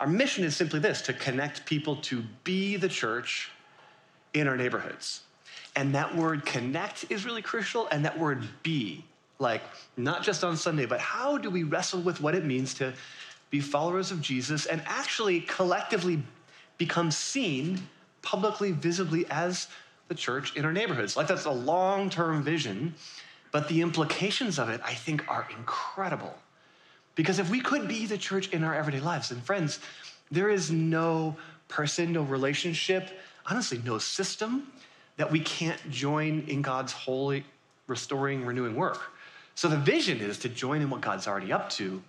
our 0.00 0.06
mission 0.06 0.44
is 0.44 0.54
simply 0.54 0.80
this 0.80 1.00
to 1.02 1.14
connect 1.14 1.64
people 1.64 1.96
to 1.96 2.22
be 2.44 2.76
the 2.76 2.88
church 2.88 3.50
in 4.34 4.46
our 4.46 4.56
neighborhoods. 4.56 5.22
And 5.76 5.94
that 5.94 6.14
word 6.14 6.44
connect 6.44 7.10
is 7.10 7.24
really 7.24 7.42
crucial, 7.42 7.88
and 7.88 8.04
that 8.04 8.18
word 8.18 8.46
be, 8.62 9.02
like 9.38 9.62
not 9.96 10.22
just 10.22 10.44
on 10.44 10.58
Sunday, 10.58 10.84
but 10.84 11.00
how 11.00 11.38
do 11.38 11.48
we 11.48 11.62
wrestle 11.62 12.02
with 12.02 12.20
what 12.20 12.34
it 12.34 12.44
means 12.44 12.74
to 12.74 12.92
be 13.48 13.60
followers 13.60 14.10
of 14.10 14.20
Jesus 14.20 14.66
and 14.66 14.82
actually 14.84 15.40
collectively 15.40 16.22
become 16.76 17.10
seen 17.10 17.80
publicly, 18.22 18.72
visibly 18.72 19.26
as 19.30 19.68
the 20.08 20.14
church 20.14 20.56
in 20.56 20.64
our 20.64 20.72
neighborhoods? 20.72 21.16
Like 21.16 21.26
that's 21.26 21.44
a 21.44 21.50
long 21.50 22.10
term 22.10 22.42
vision, 22.42 22.94
but 23.50 23.68
the 23.68 23.82
implications 23.82 24.58
of 24.58 24.68
it, 24.68 24.80
I 24.84 24.94
think, 24.94 25.28
are 25.28 25.46
incredible. 25.56 26.34
Because 27.14 27.38
if 27.38 27.50
we 27.50 27.60
could 27.60 27.88
be 27.88 28.06
the 28.06 28.16
church 28.16 28.48
in 28.48 28.64
our 28.64 28.74
everyday 28.74 29.00
lives, 29.00 29.30
and 29.30 29.42
friends, 29.42 29.80
there 30.30 30.48
is 30.48 30.70
no 30.70 31.36
person, 31.68 32.12
no 32.12 32.22
relationship, 32.22 33.10
honestly, 33.46 33.80
no 33.84 33.98
system 33.98 34.72
that 35.16 35.30
we 35.30 35.40
can't 35.40 35.78
join 35.90 36.44
in 36.48 36.62
God's 36.62 36.92
holy, 36.92 37.44
restoring, 37.86 38.46
renewing 38.46 38.74
work. 38.74 39.00
So 39.54 39.68
the 39.68 39.76
vision 39.76 40.20
is 40.20 40.38
to 40.38 40.48
join 40.48 40.80
in 40.80 40.88
what 40.88 41.02
God's 41.02 41.28
already 41.28 41.52
up 41.52 41.68
to 41.70 42.02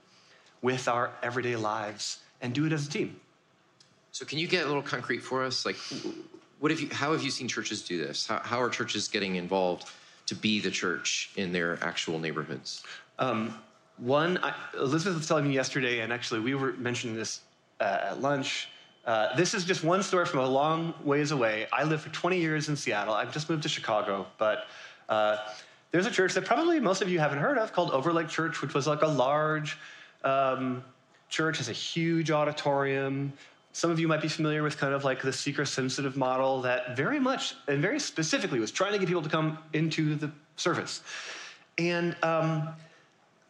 with 0.62 0.88
our 0.88 1.12
everyday 1.22 1.58
lives 1.58 2.20
and 2.42 2.54
do 2.54 2.66
it 2.66 2.72
as 2.72 2.88
a 2.88 2.90
team. 2.90 3.20
So 4.14 4.26
can 4.26 4.38
you 4.38 4.48
get 4.48 4.64
a 4.64 4.68
little 4.68 4.84
concrete 4.84 5.24
for 5.24 5.44
us? 5.44 5.66
Like, 5.66 5.76
what 6.60 6.70
have 6.70 6.80
you? 6.80 6.88
How 6.92 7.14
have 7.14 7.24
you 7.24 7.32
seen 7.32 7.48
churches 7.48 7.82
do 7.82 7.98
this? 7.98 8.28
How, 8.28 8.40
how 8.44 8.62
are 8.62 8.70
churches 8.70 9.08
getting 9.08 9.38
involved 9.38 9.90
to 10.28 10.36
be 10.36 10.60
the 10.60 10.70
church 10.70 11.32
in 11.36 11.52
their 11.52 11.84
actual 11.84 12.20
neighborhoods? 12.20 12.84
Um, 13.18 13.58
one, 13.98 14.38
I, 14.44 14.54
Elisabeth 14.78 15.18
was 15.18 15.28
telling 15.28 15.48
me 15.48 15.56
yesterday, 15.56 16.02
and 16.02 16.14
actually 16.14 16.42
we 16.42 16.54
were 16.54 16.74
mentioning 16.74 17.16
this 17.16 17.42
uh, 17.80 18.12
at 18.12 18.22
lunch. 18.22 18.70
Uh, 19.04 19.36
this 19.36 19.56
is 19.56 19.66
just 19.66 19.84
one 19.84 20.04
story 20.04 20.28
from 20.28 20.42
a 20.42 20.48
long 20.48 20.94
ways 21.04 21.32
away. 21.32 21.66
I 21.74 21.84
lived 21.84 22.04
for 22.04 22.10
20 22.10 22.40
years 22.40 22.70
in 22.70 22.76
Seattle. 22.76 23.16
I've 23.16 23.34
just 23.34 23.50
moved 23.50 23.64
to 23.64 23.70
Chicago, 23.70 24.28
but 24.38 24.68
uh, 25.10 25.38
there's 25.90 26.06
a 26.06 26.12
church 26.12 26.36
that 26.36 26.46
probably 26.46 26.80
most 26.80 27.02
of 27.02 27.10
you 27.10 27.18
haven't 27.18 27.40
heard 27.40 27.58
of 27.58 27.74
called 27.74 27.90
Overlake 27.90 28.30
Church, 28.30 28.62
which 28.62 28.76
was 28.76 28.86
like 28.86 29.02
a 29.02 29.08
large 29.08 29.76
um, 30.24 30.84
church, 31.30 31.58
has 31.58 31.68
a 31.68 31.74
huge 31.74 32.30
auditorium. 32.30 33.34
Some 33.74 33.90
of 33.90 34.00
you 34.00 34.08
might 34.08 34.22
be 34.22 34.28
familiar 34.28 34.62
with 34.62 34.78
kind 34.78 34.94
of 34.94 35.04
like 35.04 35.22
the 35.22 35.34
seeker 35.34 35.66
sensitive 35.66 36.16
model 36.16 36.62
that 36.62 36.96
very 36.96 37.20
much 37.20 37.56
and 37.68 37.82
very 37.82 38.00
specifically 38.00 38.60
was 38.60 38.72
trying 38.72 38.94
to 38.94 39.00
get 39.00 39.08
people 39.08 39.24
to 39.24 39.30
come 39.30 39.58
into 39.74 40.16
the 40.16 40.32
service. 40.58 41.02
And 41.80 42.16
um, 42.22 42.70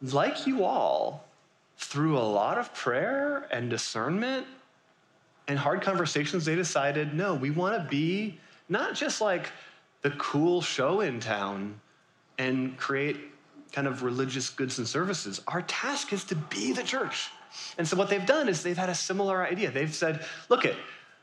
like 0.00 0.46
you 0.46 0.64
all, 0.64 1.26
through 1.76 2.18
a 2.18 2.24
lot 2.24 2.56
of 2.56 2.72
prayer 2.74 3.46
and 3.50 3.68
discernment 3.68 4.46
and 5.46 5.58
hard 5.58 5.82
conversations, 5.82 6.46
they 6.46 6.54
decided 6.54 7.14
no, 7.14 7.34
we 7.34 7.50
want 7.50 7.82
to 7.82 7.88
be 7.88 8.38
not 8.70 8.94
just 8.94 9.20
like 9.20 9.50
the 10.00 10.10
cool 10.12 10.62
show 10.62 11.00
in 11.00 11.20
town 11.20 11.78
and 12.38 12.78
create 12.78 13.18
kind 13.72 13.86
of 13.86 14.02
religious 14.02 14.48
goods 14.48 14.78
and 14.78 14.88
services. 14.88 15.42
Our 15.48 15.62
task 15.62 16.12
is 16.12 16.24
to 16.24 16.34
be 16.34 16.72
the 16.72 16.82
church. 16.82 17.28
And 17.78 17.86
so 17.86 17.96
what 17.96 18.08
they've 18.08 18.24
done 18.24 18.48
is 18.48 18.62
they've 18.62 18.76
had 18.76 18.90
a 18.90 18.94
similar 18.94 19.44
idea. 19.44 19.70
They've 19.70 19.94
said, 19.94 20.24
look 20.48 20.64
it, 20.64 20.76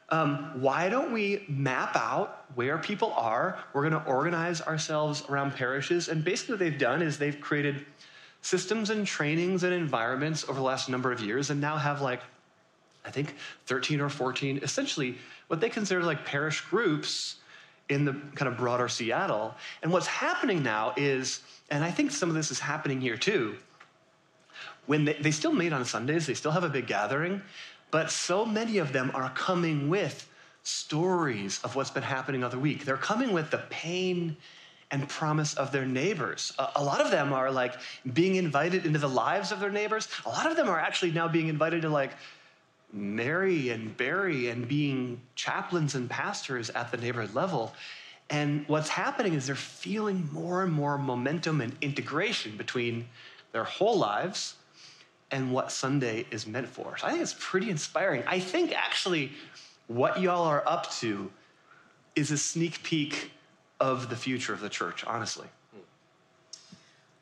um, 0.09 0.61
why 0.61 0.89
don't 0.89 1.13
we 1.13 1.45
map 1.47 1.95
out 1.95 2.45
where 2.55 2.77
people 2.77 3.13
are? 3.13 3.57
We're 3.73 3.89
going 3.89 4.03
to 4.03 4.09
organize 4.09 4.61
ourselves 4.61 5.23
around 5.29 5.55
parishes. 5.55 6.09
And 6.09 6.23
basically, 6.23 6.53
what 6.53 6.59
they've 6.59 6.77
done 6.77 7.01
is 7.01 7.17
they've 7.17 7.39
created 7.39 7.85
systems 8.41 8.89
and 8.89 9.07
trainings 9.07 9.63
and 9.63 9.73
environments 9.73 10.43
over 10.43 10.55
the 10.55 10.65
last 10.65 10.89
number 10.89 11.11
of 11.11 11.21
years 11.21 11.49
and 11.49 11.61
now 11.61 11.77
have 11.77 12.01
like, 12.01 12.21
I 13.05 13.11
think, 13.11 13.35
13 13.67 14.01
or 14.01 14.09
14, 14.09 14.59
essentially 14.61 15.17
what 15.47 15.61
they 15.61 15.69
consider 15.69 16.03
like 16.03 16.25
parish 16.25 16.61
groups 16.61 17.37
in 17.87 18.05
the 18.05 18.13
kind 18.35 18.51
of 18.51 18.57
broader 18.57 18.87
Seattle. 18.87 19.53
And 19.81 19.91
what's 19.91 20.07
happening 20.07 20.63
now 20.63 20.93
is, 20.97 21.41
and 21.69 21.83
I 21.83 21.91
think 21.91 22.11
some 22.11 22.29
of 22.29 22.35
this 22.35 22.51
is 22.51 22.59
happening 22.59 22.99
here 22.99 23.17
too, 23.17 23.55
when 24.85 25.05
they, 25.05 25.13
they 25.13 25.31
still 25.31 25.53
meet 25.53 25.73
on 25.73 25.85
Sundays, 25.85 26.27
they 26.27 26.33
still 26.33 26.51
have 26.51 26.63
a 26.63 26.69
big 26.69 26.87
gathering, 26.87 27.41
but 27.91 28.11
so 28.11 28.45
many 28.45 28.77
of 28.77 28.93
them 28.93 29.11
are 29.13 29.29
coming 29.31 29.89
with 29.89 30.27
stories 30.63 31.59
of 31.63 31.75
what's 31.75 31.89
been 31.89 32.03
happening 32.03 32.43
other 32.43 32.59
week. 32.59 32.85
They're 32.85 32.97
coming 32.97 33.33
with 33.33 33.51
the 33.51 33.63
pain 33.69 34.37
and 34.91 35.07
promise 35.07 35.53
of 35.53 35.71
their 35.71 35.85
neighbors. 35.85 36.53
A, 36.75 36.83
lot 36.83 36.99
of 36.99 37.11
them 37.11 37.31
are 37.31 37.49
like 37.49 37.75
being 38.13 38.35
invited 38.35 38.85
into 38.85 38.99
the 38.99 39.09
lives 39.09 39.51
of 39.51 39.59
their 39.59 39.71
neighbors. 39.71 40.07
A 40.25 40.29
lot 40.29 40.51
of 40.51 40.57
them 40.57 40.67
are 40.67 40.79
actually 40.79 41.11
now 41.11 41.27
being 41.27 41.47
invited 41.47 41.83
to 41.83 41.89
like 41.89 42.11
marry 42.91 43.69
and 43.69 43.95
bury 43.95 44.49
and 44.49 44.67
being 44.67 45.21
chaplains 45.35 45.95
and 45.95 46.09
pastors 46.09 46.69
at 46.71 46.91
the 46.91 46.97
neighborhood 46.97 47.33
level. 47.33 47.73
And 48.29 48.65
what's 48.67 48.89
happening 48.89 49.33
is 49.33 49.47
they're 49.47 49.55
feeling 49.55 50.29
more 50.31 50.63
and 50.63 50.73
more 50.73 50.97
momentum 50.97 51.61
and 51.61 51.73
integration 51.81 52.57
between 52.57 53.07
their 53.51 53.63
whole 53.63 53.97
lives 53.97 54.55
and 55.31 55.51
what 55.51 55.71
Sunday 55.71 56.25
is 56.31 56.45
meant 56.45 56.67
for. 56.67 56.97
So 56.97 57.07
I 57.07 57.11
think 57.11 57.21
it's 57.21 57.35
pretty 57.39 57.69
inspiring. 57.69 58.23
I 58.27 58.39
think 58.39 58.73
actually 58.73 59.31
what 59.87 60.19
y'all 60.19 60.45
are 60.45 60.63
up 60.67 60.91
to 60.93 61.31
is 62.15 62.31
a 62.31 62.37
sneak 62.37 62.83
peek 62.83 63.31
of 63.79 64.09
the 64.09 64.15
future 64.15 64.53
of 64.53 64.59
the 64.59 64.69
church, 64.69 65.03
honestly. 65.05 65.47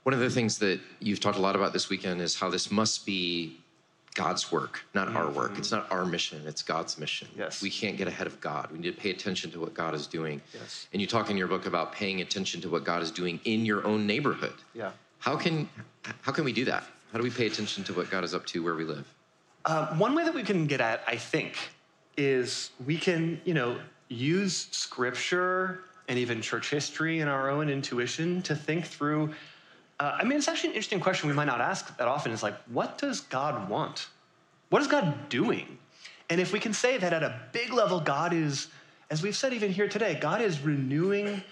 One 0.04 0.14
of 0.14 0.20
the 0.20 0.30
things 0.30 0.58
that 0.60 0.80
you've 1.00 1.20
talked 1.20 1.38
a 1.38 1.42
lot 1.42 1.56
about 1.56 1.72
this 1.72 1.90
weekend 1.90 2.22
is 2.22 2.40
how 2.40 2.50
this 2.50 2.72
must 2.72 3.06
be 3.06 3.58
God's 4.16 4.52
work, 4.52 4.84
not 4.94 5.08
mm-hmm. 5.08 5.18
our 5.18 5.30
work. 5.30 5.58
It's 5.58 5.72
not 5.72 5.92
our 5.92 6.06
mission, 6.06 6.42
it's 6.46 6.64
God's 6.64 6.98
mission. 6.98 7.28
Yes. 7.38 7.62
We 7.62 7.70
can't 7.70 7.96
get 7.96 8.08
ahead 8.08 8.26
of 8.26 8.42
God. 8.42 8.72
We 8.72 8.80
need 8.80 8.96
to 8.96 9.00
pay 9.00 9.12
attention 9.12 9.52
to 9.52 9.60
what 9.60 9.74
God 9.74 9.94
is 9.94 10.08
doing. 10.08 10.42
Yes. 10.54 10.88
And 10.94 11.02
you 11.02 11.08
talk 11.08 11.30
in 11.30 11.38
your 11.38 11.48
book 11.48 11.66
about 11.66 11.92
paying 11.92 12.22
attention 12.22 12.60
to 12.62 12.70
what 12.70 12.84
God 12.84 13.04
is 13.04 13.12
doing 13.12 13.40
in 13.46 13.66
your 13.66 13.86
own 13.86 14.08
neighborhood. 14.08 14.56
Yeah. 14.74 14.92
How 15.20 15.36
can 15.36 15.70
how 16.22 16.32
can 16.32 16.44
we 16.44 16.54
do 16.54 16.66
that? 16.66 16.84
How 17.12 17.18
do 17.18 17.24
we 17.24 17.30
pay 17.30 17.48
attention 17.48 17.84
to 17.86 17.94
what 17.94 18.10
God 18.10 18.24
is 18.24 18.34
up 18.34 18.46
to 18.48 18.64
where 18.64 18.76
we 18.76 18.84
live? 18.84 19.06
Uh, 19.66 19.96
one 19.96 20.16
way 20.16 20.24
that 20.24 20.34
we 20.34 20.44
can 20.44 20.68
get 20.68 20.80
at, 20.80 21.04
I 21.08 21.18
think, 21.18 21.58
is 22.18 22.72
we 22.86 22.98
can, 22.98 23.42
you 23.46 23.54
know, 23.54 23.80
use 24.08 24.68
scripture 24.72 25.82
and 26.08 26.18
even 26.18 26.42
church 26.42 26.70
history 26.70 27.20
and 27.20 27.30
our 27.30 27.50
own 27.50 27.70
intuition 27.70 28.42
to 28.44 28.56
think 28.56 28.86
through. 28.86 29.34
Uh, 30.00 30.18
I 30.20 30.24
mean, 30.24 30.38
it's 30.38 30.48
actually 30.48 30.70
an 30.70 30.76
interesting 30.76 31.00
question 31.00 31.30
we 31.30 31.36
might 31.36 31.46
not 31.46 31.62
ask 31.62 31.96
that 31.98 32.08
often 32.08 32.32
is 32.32 32.42
like, 32.42 32.56
what 32.68 32.98
does 32.98 33.22
God 33.22 33.70
want? 33.70 34.08
What 34.70 34.82
is 34.82 34.88
God 34.88 35.30
doing? 35.30 35.78
And 36.30 36.40
if 36.40 36.54
we 36.54 36.60
can 36.60 36.74
say 36.74 36.98
that 36.98 37.12
at 37.12 37.24
a 37.24 37.40
big 37.52 37.74
level, 37.74 38.00
God 38.00 38.34
is, 38.34 38.68
as 39.10 39.22
we've 39.22 39.36
said 39.36 39.54
even 39.54 39.72
here 39.72 39.90
today, 39.90 40.18
God 40.20 40.42
is 40.42 40.62
renewing 40.62 41.44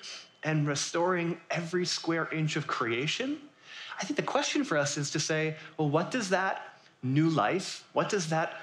and 0.43 0.67
restoring 0.67 1.39
every 1.51 1.85
square 1.85 2.29
inch 2.31 2.55
of 2.55 2.67
creation. 2.67 3.37
I 3.99 4.03
think 4.03 4.15
the 4.15 4.23
question 4.23 4.63
for 4.63 4.77
us 4.77 4.97
is 4.97 5.11
to 5.11 5.19
say, 5.19 5.55
well, 5.77 5.89
what 5.89 6.11
does 6.11 6.29
that 6.29 6.77
new 7.03 7.29
life, 7.29 7.83
what 7.93 8.09
does 8.09 8.29
that 8.29 8.53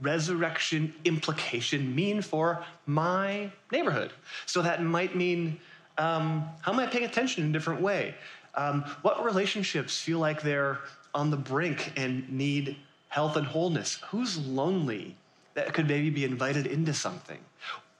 resurrection 0.00 0.94
implication 1.04 1.94
mean 1.94 2.22
for 2.22 2.64
my 2.86 3.50
neighborhood? 3.72 4.12
So 4.46 4.62
that 4.62 4.82
might 4.82 5.16
mean 5.16 5.58
um, 5.98 6.48
how 6.60 6.72
am 6.72 6.78
I 6.78 6.86
paying 6.86 7.04
attention 7.04 7.42
in 7.44 7.50
a 7.50 7.52
different 7.52 7.80
way? 7.80 8.14
Um, 8.54 8.82
what 9.02 9.24
relationships 9.24 10.00
feel 10.00 10.18
like 10.18 10.42
they're 10.42 10.78
on 11.14 11.30
the 11.30 11.36
brink 11.36 11.92
and 11.96 12.30
need 12.30 12.76
health 13.08 13.36
and 13.36 13.46
wholeness? 13.46 14.00
Who's 14.10 14.38
lonely 14.38 15.16
that 15.54 15.74
could 15.74 15.88
maybe 15.88 16.10
be 16.10 16.24
invited 16.24 16.66
into 16.66 16.94
something? 16.94 17.38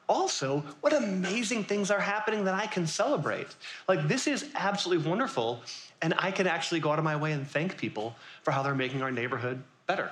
Also, 0.08 0.60
what 0.80 0.92
amazing 0.92 1.64
things 1.64 1.90
are 1.90 2.00
happening 2.00 2.44
that 2.44 2.54
I 2.54 2.66
can 2.66 2.86
celebrate? 2.86 3.48
Like, 3.88 4.08
this 4.08 4.26
is 4.26 4.50
absolutely 4.54 5.08
wonderful, 5.08 5.60
and 6.00 6.14
I 6.18 6.30
can 6.30 6.46
actually 6.46 6.80
go 6.80 6.90
out 6.90 6.98
of 6.98 7.04
my 7.04 7.16
way 7.16 7.32
and 7.32 7.46
thank 7.46 7.76
people 7.76 8.16
for 8.42 8.50
how 8.50 8.62
they're 8.62 8.74
making 8.74 9.02
our 9.02 9.10
neighborhood 9.10 9.62
better. 9.86 10.10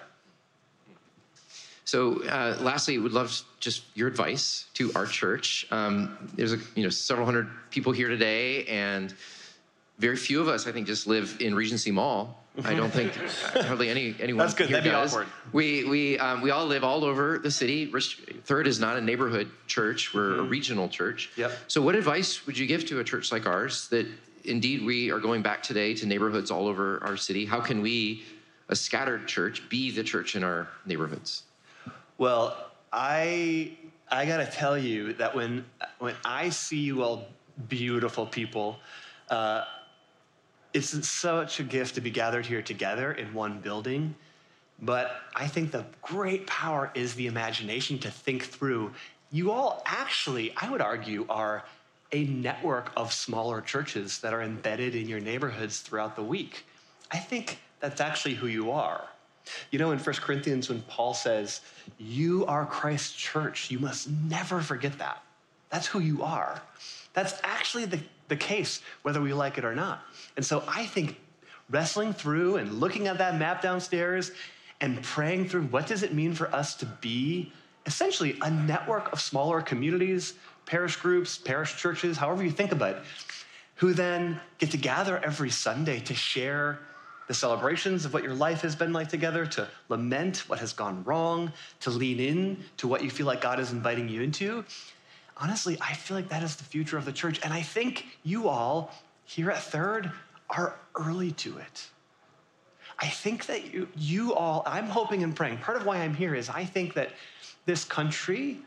So, 1.86 2.22
uh, 2.24 2.58
lastly, 2.60 2.98
would 2.98 3.12
love 3.12 3.42
just 3.60 3.84
your 3.94 4.08
advice 4.08 4.66
to 4.74 4.92
our 4.94 5.06
church. 5.06 5.66
Um, 5.70 6.18
there's 6.34 6.52
a, 6.52 6.58
you 6.74 6.82
know 6.82 6.90
several 6.90 7.24
hundred 7.24 7.48
people 7.70 7.92
here 7.92 8.08
today, 8.08 8.64
and 8.66 9.14
very 9.98 10.16
few 10.16 10.40
of 10.40 10.48
us, 10.48 10.66
I 10.66 10.72
think, 10.72 10.86
just 10.86 11.06
live 11.06 11.36
in 11.40 11.54
Regency 11.54 11.90
Mall. 11.90 12.36
I 12.64 12.74
don't 12.74 12.90
think 12.90 13.14
hardly 13.66 13.90
any 13.90 14.14
anyone. 14.20 14.46
That's 14.46 14.54
good. 14.54 14.68
Here 14.68 14.78
That'd 14.78 14.92
does. 14.92 15.12
be 15.12 15.16
awkward. 15.16 15.32
We 15.52 15.84
we 15.84 16.18
um, 16.18 16.40
we 16.40 16.50
all 16.50 16.66
live 16.66 16.84
all 16.84 17.04
over 17.04 17.38
the 17.38 17.50
city. 17.50 17.92
Third 18.44 18.66
is 18.66 18.80
not 18.80 18.96
a 18.96 19.00
neighborhood 19.00 19.50
church; 19.66 20.14
we're 20.14 20.32
mm-hmm. 20.32 20.40
a 20.40 20.44
regional 20.44 20.88
church. 20.88 21.30
Yep. 21.36 21.52
So, 21.68 21.82
what 21.82 21.94
advice 21.94 22.46
would 22.46 22.56
you 22.56 22.66
give 22.66 22.86
to 22.86 23.00
a 23.00 23.04
church 23.04 23.30
like 23.30 23.46
ours 23.46 23.88
that 23.88 24.06
indeed 24.44 24.84
we 24.84 25.10
are 25.10 25.18
going 25.18 25.42
back 25.42 25.62
today 25.62 25.92
to 25.94 26.06
neighborhoods 26.06 26.50
all 26.50 26.66
over 26.66 27.02
our 27.04 27.16
city? 27.16 27.44
How 27.44 27.60
can 27.60 27.82
we, 27.82 28.24
a 28.68 28.76
scattered 28.76 29.26
church, 29.26 29.68
be 29.68 29.90
the 29.90 30.02
church 30.02 30.34
in 30.34 30.42
our 30.42 30.68
neighborhoods? 30.86 31.42
Well, 32.16 32.56
I 32.92 33.76
I 34.10 34.24
got 34.24 34.38
to 34.38 34.46
tell 34.46 34.78
you 34.78 35.12
that 35.14 35.34
when 35.34 35.66
when 35.98 36.14
I 36.24 36.48
see 36.48 36.80
you 36.80 37.02
all 37.02 37.26
beautiful 37.68 38.26
people, 38.26 38.78
uh, 39.28 39.64
it's 40.76 41.08
such 41.08 41.58
a 41.58 41.62
gift 41.62 41.94
to 41.94 42.00
be 42.02 42.10
gathered 42.10 42.44
here 42.44 42.62
together 42.62 43.12
in 43.12 43.32
one 43.32 43.60
building. 43.60 44.14
But 44.82 45.16
I 45.34 45.46
think 45.46 45.72
the 45.72 45.86
great 46.02 46.46
power 46.46 46.90
is 46.94 47.14
the 47.14 47.26
imagination 47.26 47.98
to 48.00 48.10
think 48.10 48.44
through 48.44 48.92
you 49.32 49.50
all 49.50 49.82
actually, 49.86 50.52
I 50.56 50.70
would 50.70 50.80
argue, 50.80 51.26
are 51.28 51.64
a 52.12 52.24
network 52.24 52.92
of 52.96 53.12
smaller 53.12 53.60
churches 53.60 54.20
that 54.20 54.32
are 54.32 54.42
embedded 54.42 54.94
in 54.94 55.08
your 55.08 55.18
neighborhoods 55.18 55.80
throughout 55.80 56.14
the 56.14 56.22
week. 56.22 56.64
I 57.10 57.18
think 57.18 57.58
that's 57.80 58.00
actually 58.00 58.34
who 58.34 58.46
you 58.46 58.70
are. 58.70 59.08
You 59.70 59.78
know, 59.78 59.92
in 59.92 59.98
1 59.98 60.14
Corinthians, 60.16 60.68
when 60.68 60.82
Paul 60.82 61.14
says, 61.14 61.62
You 61.98 62.44
are 62.46 62.66
Christ's 62.66 63.14
church, 63.14 63.70
you 63.70 63.78
must 63.78 64.08
never 64.10 64.60
forget 64.60 64.98
that. 64.98 65.22
That's 65.70 65.86
who 65.86 66.00
you 66.00 66.22
are. 66.22 66.62
That's 67.12 67.40
actually 67.42 67.86
the, 67.86 68.00
the 68.28 68.36
case, 68.36 68.80
whether 69.02 69.20
we 69.20 69.32
like 69.32 69.58
it 69.58 69.64
or 69.64 69.74
not. 69.74 70.02
And 70.36 70.44
so 70.44 70.62
I 70.66 70.86
think 70.86 71.18
wrestling 71.70 72.12
through 72.12 72.56
and 72.56 72.80
looking 72.80 73.06
at 73.08 73.18
that 73.18 73.38
map 73.38 73.62
downstairs 73.62 74.32
and 74.80 75.02
praying 75.02 75.48
through 75.48 75.62
what 75.62 75.86
does 75.86 76.02
it 76.02 76.14
mean 76.14 76.34
for 76.34 76.54
us 76.54 76.74
to 76.76 76.86
be 76.86 77.52
essentially 77.86 78.36
a 78.42 78.50
network 78.50 79.12
of 79.12 79.20
smaller 79.20 79.60
communities, 79.60 80.34
parish 80.66 80.96
groups, 80.96 81.38
parish 81.38 81.76
churches, 81.76 82.16
however 82.16 82.44
you 82.44 82.50
think 82.50 82.72
about 82.72 82.96
it, 82.96 83.02
who 83.76 83.92
then 83.92 84.40
get 84.58 84.70
to 84.70 84.76
gather 84.76 85.18
every 85.24 85.50
Sunday 85.50 86.00
to 86.00 86.14
share 86.14 86.80
the 87.28 87.34
celebrations 87.34 88.04
of 88.04 88.14
what 88.14 88.22
your 88.22 88.34
life 88.34 88.60
has 88.60 88.76
been 88.76 88.92
like 88.92 89.08
together, 89.08 89.46
to 89.46 89.68
lament 89.88 90.48
what 90.48 90.58
has 90.58 90.72
gone 90.72 91.02
wrong, 91.04 91.52
to 91.80 91.90
lean 91.90 92.20
in 92.20 92.64
to 92.76 92.86
what 92.86 93.02
you 93.02 93.10
feel 93.10 93.26
like 93.26 93.40
God 93.40 93.58
is 93.58 93.72
inviting 93.72 94.08
you 94.08 94.22
into. 94.22 94.64
Honestly, 95.38 95.76
I 95.80 95.94
feel 95.94 96.16
like 96.16 96.28
that 96.30 96.42
is 96.42 96.56
the 96.56 96.64
future 96.64 96.96
of 96.96 97.04
the 97.04 97.12
church. 97.12 97.40
And 97.44 97.52
I 97.52 97.62
think 97.62 98.06
you 98.22 98.48
all 98.48 98.92
here 99.24 99.50
at 99.50 99.62
Third 99.62 100.10
are 100.48 100.76
early 100.94 101.32
to 101.32 101.58
it. 101.58 101.86
I 102.98 103.08
think 103.08 103.46
that 103.46 103.72
you, 103.72 103.88
you 103.96 104.34
all, 104.34 104.62
I'm 104.64 104.86
hoping 104.86 105.22
and 105.22 105.36
praying, 105.36 105.58
part 105.58 105.76
of 105.76 105.84
why 105.84 105.98
I'm 105.98 106.14
here 106.14 106.34
is 106.34 106.48
I 106.48 106.64
think 106.64 106.94
that 106.94 107.10
this 107.66 107.84
country 107.84 108.58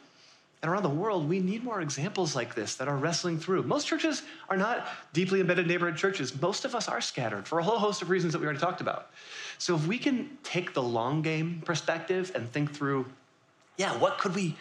and 0.61 0.69
around 0.69 0.83
the 0.83 0.89
world, 0.89 1.29
we 1.29 1.39
need 1.39 1.63
more 1.63 1.79
examples 1.79 2.35
like 2.35 2.53
this 2.53 2.75
that 2.75 2.89
are 2.89 2.97
wrestling 2.97 3.39
through. 3.39 3.63
Most 3.63 3.87
churches 3.87 4.23
are 4.49 4.57
not 4.57 4.87
deeply 5.13 5.39
embedded 5.39 5.67
neighborhood 5.67 5.97
churches. 5.97 6.39
Most 6.41 6.65
of 6.65 6.75
us 6.75 6.89
are 6.89 6.99
scattered 6.99 7.47
for 7.47 7.59
a 7.59 7.63
whole 7.63 7.79
host 7.79 8.01
of 8.01 8.09
reasons 8.09 8.33
that 8.33 8.39
we 8.39 8.45
already 8.45 8.59
talked 8.59 8.81
about. 8.81 9.09
So 9.57 9.73
if 9.75 9.87
we 9.87 9.97
can 9.97 10.37
take 10.43 10.73
the 10.73 10.83
long 10.83 11.21
game 11.21 11.61
perspective 11.63 12.33
and 12.35 12.51
think 12.51 12.73
through, 12.73 13.05
yeah, 13.77 13.97
what 13.97 14.17
could 14.17 14.35
we 14.35 14.57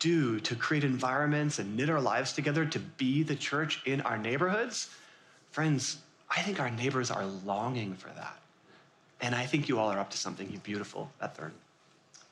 do 0.00 0.40
to 0.40 0.56
create 0.56 0.82
environments 0.82 1.60
and 1.60 1.76
knit 1.76 1.88
our 1.88 2.00
lives 2.00 2.32
together 2.32 2.66
to 2.66 2.78
be 2.80 3.22
the 3.22 3.36
church 3.36 3.80
in 3.86 4.00
our 4.00 4.18
neighborhoods? 4.18 4.90
Friends, 5.52 5.98
I 6.28 6.42
think 6.42 6.58
our 6.58 6.70
neighbors 6.70 7.10
are 7.10 7.24
longing 7.44 7.94
for 7.94 8.08
that. 8.08 8.36
And 9.20 9.34
I 9.34 9.46
think 9.46 9.68
you 9.68 9.78
all 9.78 9.90
are 9.90 9.98
up 9.98 10.10
to 10.10 10.18
something 10.18 10.60
beautiful 10.64 11.10
at 11.20 11.36
Third. 11.36 11.52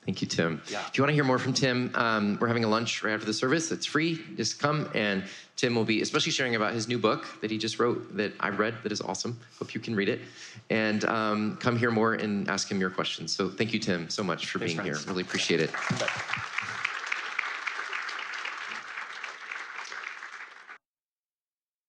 Thank 0.05 0.21
you, 0.21 0.27
Tim. 0.27 0.61
Yeah. 0.71 0.81
If 0.87 0.97
you 0.97 1.03
want 1.03 1.09
to 1.09 1.13
hear 1.13 1.25
more 1.25 1.37
from 1.37 1.53
Tim, 1.53 1.91
um, 1.93 2.37
we're 2.41 2.47
having 2.47 2.63
a 2.63 2.67
lunch 2.67 3.03
right 3.03 3.13
after 3.13 3.25
the 3.25 3.33
service. 3.33 3.71
It's 3.71 3.85
free. 3.85 4.19
Just 4.37 4.57
come, 4.59 4.89
and 4.95 5.23
Tim 5.55 5.75
will 5.75 5.83
be 5.85 6.01
especially 6.01 6.31
sharing 6.31 6.55
about 6.55 6.73
his 6.73 6.87
new 6.87 6.97
book 6.97 7.27
that 7.41 7.51
he 7.51 7.57
just 7.57 7.79
wrote 7.79 8.15
that 8.15 8.33
I 8.39 8.49
read 8.49 8.75
that 8.83 8.91
is 8.91 9.01
awesome. 9.01 9.37
Hope 9.59 9.75
you 9.75 9.81
can 9.81 9.95
read 9.95 10.09
it. 10.09 10.21
And 10.69 11.03
um, 11.05 11.57
come 11.57 11.77
hear 11.77 11.91
more 11.91 12.13
and 12.13 12.49
ask 12.49 12.71
him 12.71 12.79
your 12.79 12.89
questions. 12.89 13.35
So 13.35 13.49
thank 13.49 13.73
you, 13.73 13.79
Tim, 13.79 14.09
so 14.09 14.23
much 14.23 14.47
for 14.47 14.57
Thanks, 14.57 14.73
being 14.73 14.85
friends. 14.85 15.03
here. 15.03 15.11
Really 15.11 15.23
appreciate 15.23 15.59
it. 15.59 15.69